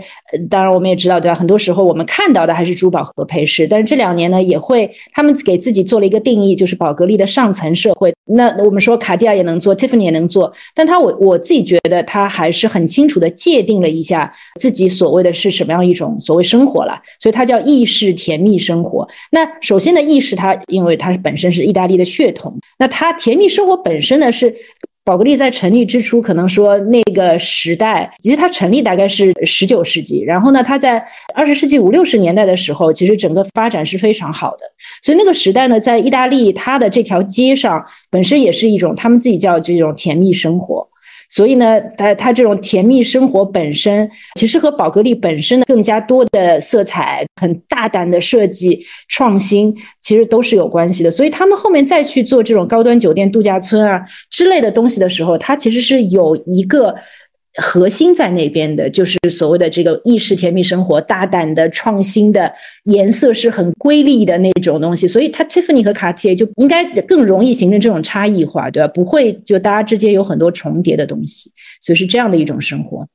[0.50, 1.34] 当然我们也知道，对吧？
[1.34, 8.14] 很多时候我们看到的还是珠宝和配饰，但是这两年呢，也会他们给自己做了一个定义，就是宝格丽的上层社会。
[8.28, 19.06] 那我们说卡地亚也能做，Tiffany 也能做，但他我我自己觉得他还是很清楚的界定了一下自己所谓的是什么样一种所谓生活了，所以它叫意式甜蜜生活。
[19.30, 24.54] 那首先的意式，它因为它本身是意大利的血统，那它甜蜜生活本身呢是。
[25.06, 31.00] 宝格丽在成立之初，可能说那个时代，其实它成立大概是十九世纪，然后呢，它在
[31.32, 34.66] 二十世纪五六十年代的时候，其实整个发展是非常好的。
[35.04, 37.80] 所以那个时代呢，在意大利，它的这条街上
[38.10, 40.84] 本身也是一种他们自己叫这种甜蜜生活。
[41.28, 51.10] 所以呢，它它这种甜蜜生活本身，其实和宝格丽本身的更加多的色彩、很大胆的设计创新，其实都是有关系的。
[51.10, 54.00] 所以他们后面再去做这种高端酒店、度假村啊
[54.30, 56.94] 之类的东西的时候，它其实是有一个。
[57.56, 62.52] 核心在那边的，就是所谓的这个意识甜蜜生活，大胆的、创新的，
[62.84, 68.88] 颜色是很瑰丽的那种东西，所以它 Tiffany 和 Cartier 就应该更容易形成这种差异化，对吧？
[68.88, 71.50] 不会就大家之间有很多重叠的东西，
[71.80, 73.06] 所以是这样的一种生活。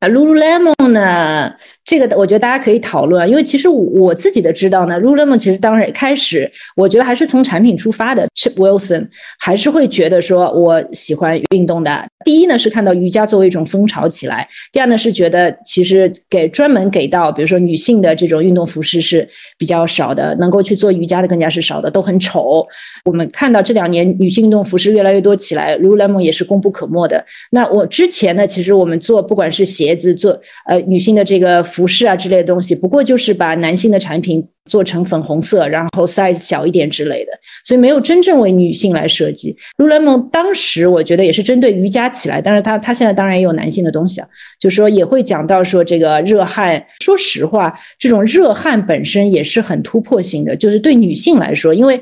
[0.00, 1.54] 啊，Lululemon 呢？
[1.84, 8.26] 这个我觉得大家可以讨论，因为其实我我自己的知道呢，Lululemon 其实当然开始，我觉得还是从产品出发的。
[8.34, 9.06] Chip Wilson
[9.38, 12.04] 还是会觉得说，我喜欢运动的。
[12.24, 19.28] 第一呢是看到瑜伽作为一种风潮起来，第二呢是觉得其实给专门给到比如说女性的这种运动服饰是
[19.58, 22.66] 比较少的，能够去做瑜伽的更加是少的，都很丑。
[23.04, 27.22] 我们看到这两年女性运动服饰越来越多起来，Lululemon 也是功不可没的。
[27.50, 31.62] 那我之前呢，其实我们做不管是鞋子做呃女性的这个。
[31.74, 37.32] 服饰啊之类的东西，不过就是把男性的产品做成粉红色，然后 size 小一点之类的，
[37.64, 39.56] 所以没有真正为女性来设计。
[39.78, 44.28] Lululemon 当时我觉得也是针对瑜伽起来，但是它它现在当然也有男性的东西啊，
[44.60, 46.80] 就说也会讲到说这个热汗。
[47.00, 52.00] 说实话，这种热汗本身也是很突破性的，就是对女性来说，因为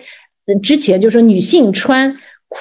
[0.62, 2.14] 之前就说女性穿。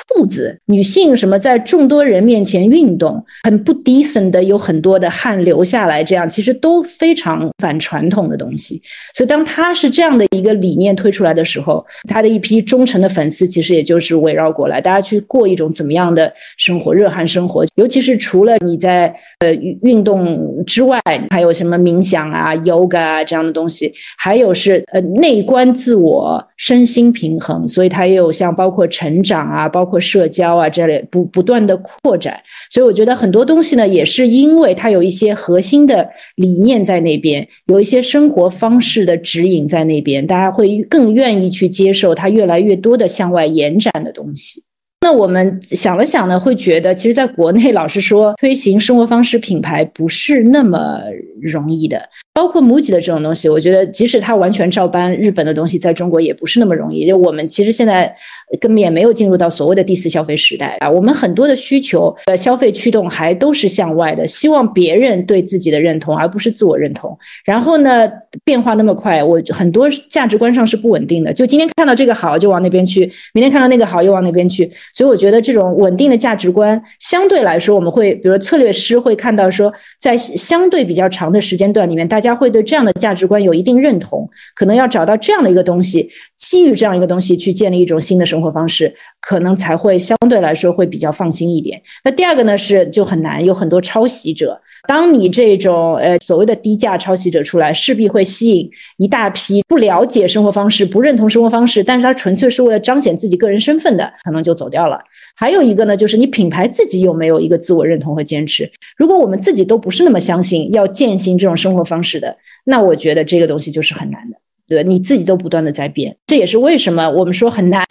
[0.08, 8.82] 裤子，女性什么在众多人面前运动，很不 decent 的，有很多的汗流下来，这样其实都非常反传统的东西。
[9.14, 17.66] 所以当他是这样的一个理念推出来的时候，他的一批忠诚的粉丝其实也就是围绕过来，大家去过一种怎么样的生活，热汗生活。
[17.76, 27.68] 尤其是除了你在呃运动之外，还有什么冥想啊、yoga 啊这样的东西，还有是呃内观自我、身心平衡。
[27.68, 44.64] 所以它也有像包括成长啊，包包括社交啊这类不不断的扩展，所以我觉得很多东西呢，也是因为它有一些核心的理念在那边，有一些生活方式的指引在那边，大家会更愿意去接受它越来越多的向外延展的东西。
[45.04, 51.00] 那我们想了想呢，会觉得其实在国内，老实说，推行生活方式品牌不是那么
[51.42, 52.00] 容易的。
[52.34, 57.08] 包括 MUJI 的这种东西，我觉得即使它完全照搬日本的东西，在中国也不是那么容易。
[57.08, 58.14] 就我们其实现在
[58.60, 60.90] 根本也没有进入到所谓的第四消费时代啊。
[60.90, 67.18] 我们很多的需求的消费驱动还都是向外的，希望别人对自己的认同，而不是自我认同。
[67.44, 68.08] 然后呢，
[68.46, 71.34] 变化那么快，我很多价值观上是不稳定的。
[71.34, 73.02] 就今天看到这个好，就往那边去；
[73.34, 74.72] 明天看到那个好，又往那边去。
[74.94, 91.82] 所以我觉得这种稳定的价值观，相对来说，我们会比如策略师会看到说，在相对比较长的时间段里面，大家会对这样的价值观有一定认同，可能要找到这样的一个东西，基于这样一个东西去建立一种新的生活方式，可能才会相对来说会比较放心一点。
[92.04, 94.60] 那第二个呢是就很难，有很多抄袭者。
[94.88, 105.00] 当你这种呃所谓的低价抄袭者出来，势必会吸引一大批不了解生活方式、不认同生活方式，但是他纯粹是为了彰显自己个人身份的，可能就走掉到了。
[105.36, 108.72] 还有一个呢，就是你品牌自己有没有一个自我认同和坚持？
[108.98, 114.90] 如果我们自己都不是那么相信要践行这种生活方式的，那我觉得这个东西就是很难的，对吧？
[114.90, 117.86] 你自己都不断的在变，这也是为什么我们说很难。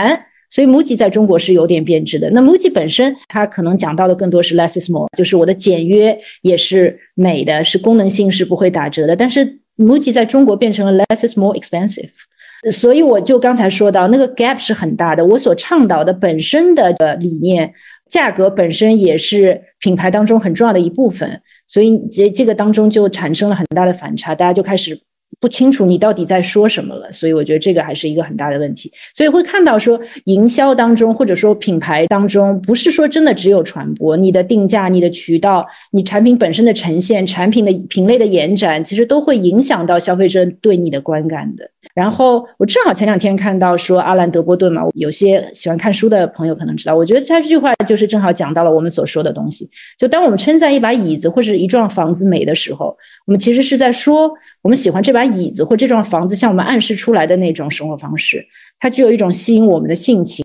[0.53, 2.29] 所以，MUJI 在中国是有点变质的。
[2.31, 9.15] 那 MUJI 本身，它可能讲到的更多是 less is more，就是我的简约也是美的，是功能性是不会打折的。
[9.15, 12.11] 但是 MUJI 在中国变成了 less is more expensive，
[12.71, 15.25] 所以我就刚才说到那个 gap 是很大的。
[15.25, 17.73] 我所倡导的本身的呃理念，
[18.09, 25.01] 价格本身也是品牌当中很重要的一部分，所以这这个当中就产生了很大的反差，大家就开始。
[25.41, 28.93] 不清楚你到底在说什么了，所以我觉得这个还是一个很大的问题。
[29.15, 41.69] 所以会看到说，营销当中或者说品牌当中，不是说真的只有传播，你的定价、你的渠道、你产品本身的呈现、产品的品类的延展，其实都会影响到消费者对你的观感的。
[41.95, 49.69] 然后我正好前两天看到说阿兰·德波顿嘛，有些喜欢看书的朋友可能知道，我觉得他这句话就是正好讲到了我们所说的东西。
[49.99, 54.31] 就当我们称赞一把椅子或者一幢房子美的时候，我们其实是在说
[54.63, 58.47] 我们喜欢这把椅子或这幢房子向我们暗示出来的那种生活方式，
[58.79, 60.45] 它具有一种吸引我们的性情。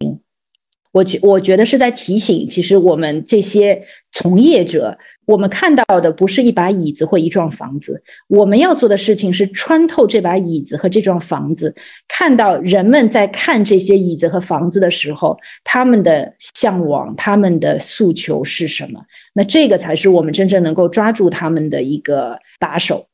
[0.94, 11.76] 我觉我觉得是在提醒，其实我们这些从业者，我们看到的不是一把椅子或一幢房子，我们要做的事情是穿透这把椅子和这幢房子，
[12.08, 19.02] 看到人们在看这些椅子和房子的时候，他们的向往、他们的诉求是什么？
[19.34, 23.06] 那这个才是我们真正能够抓住他们的一个把手。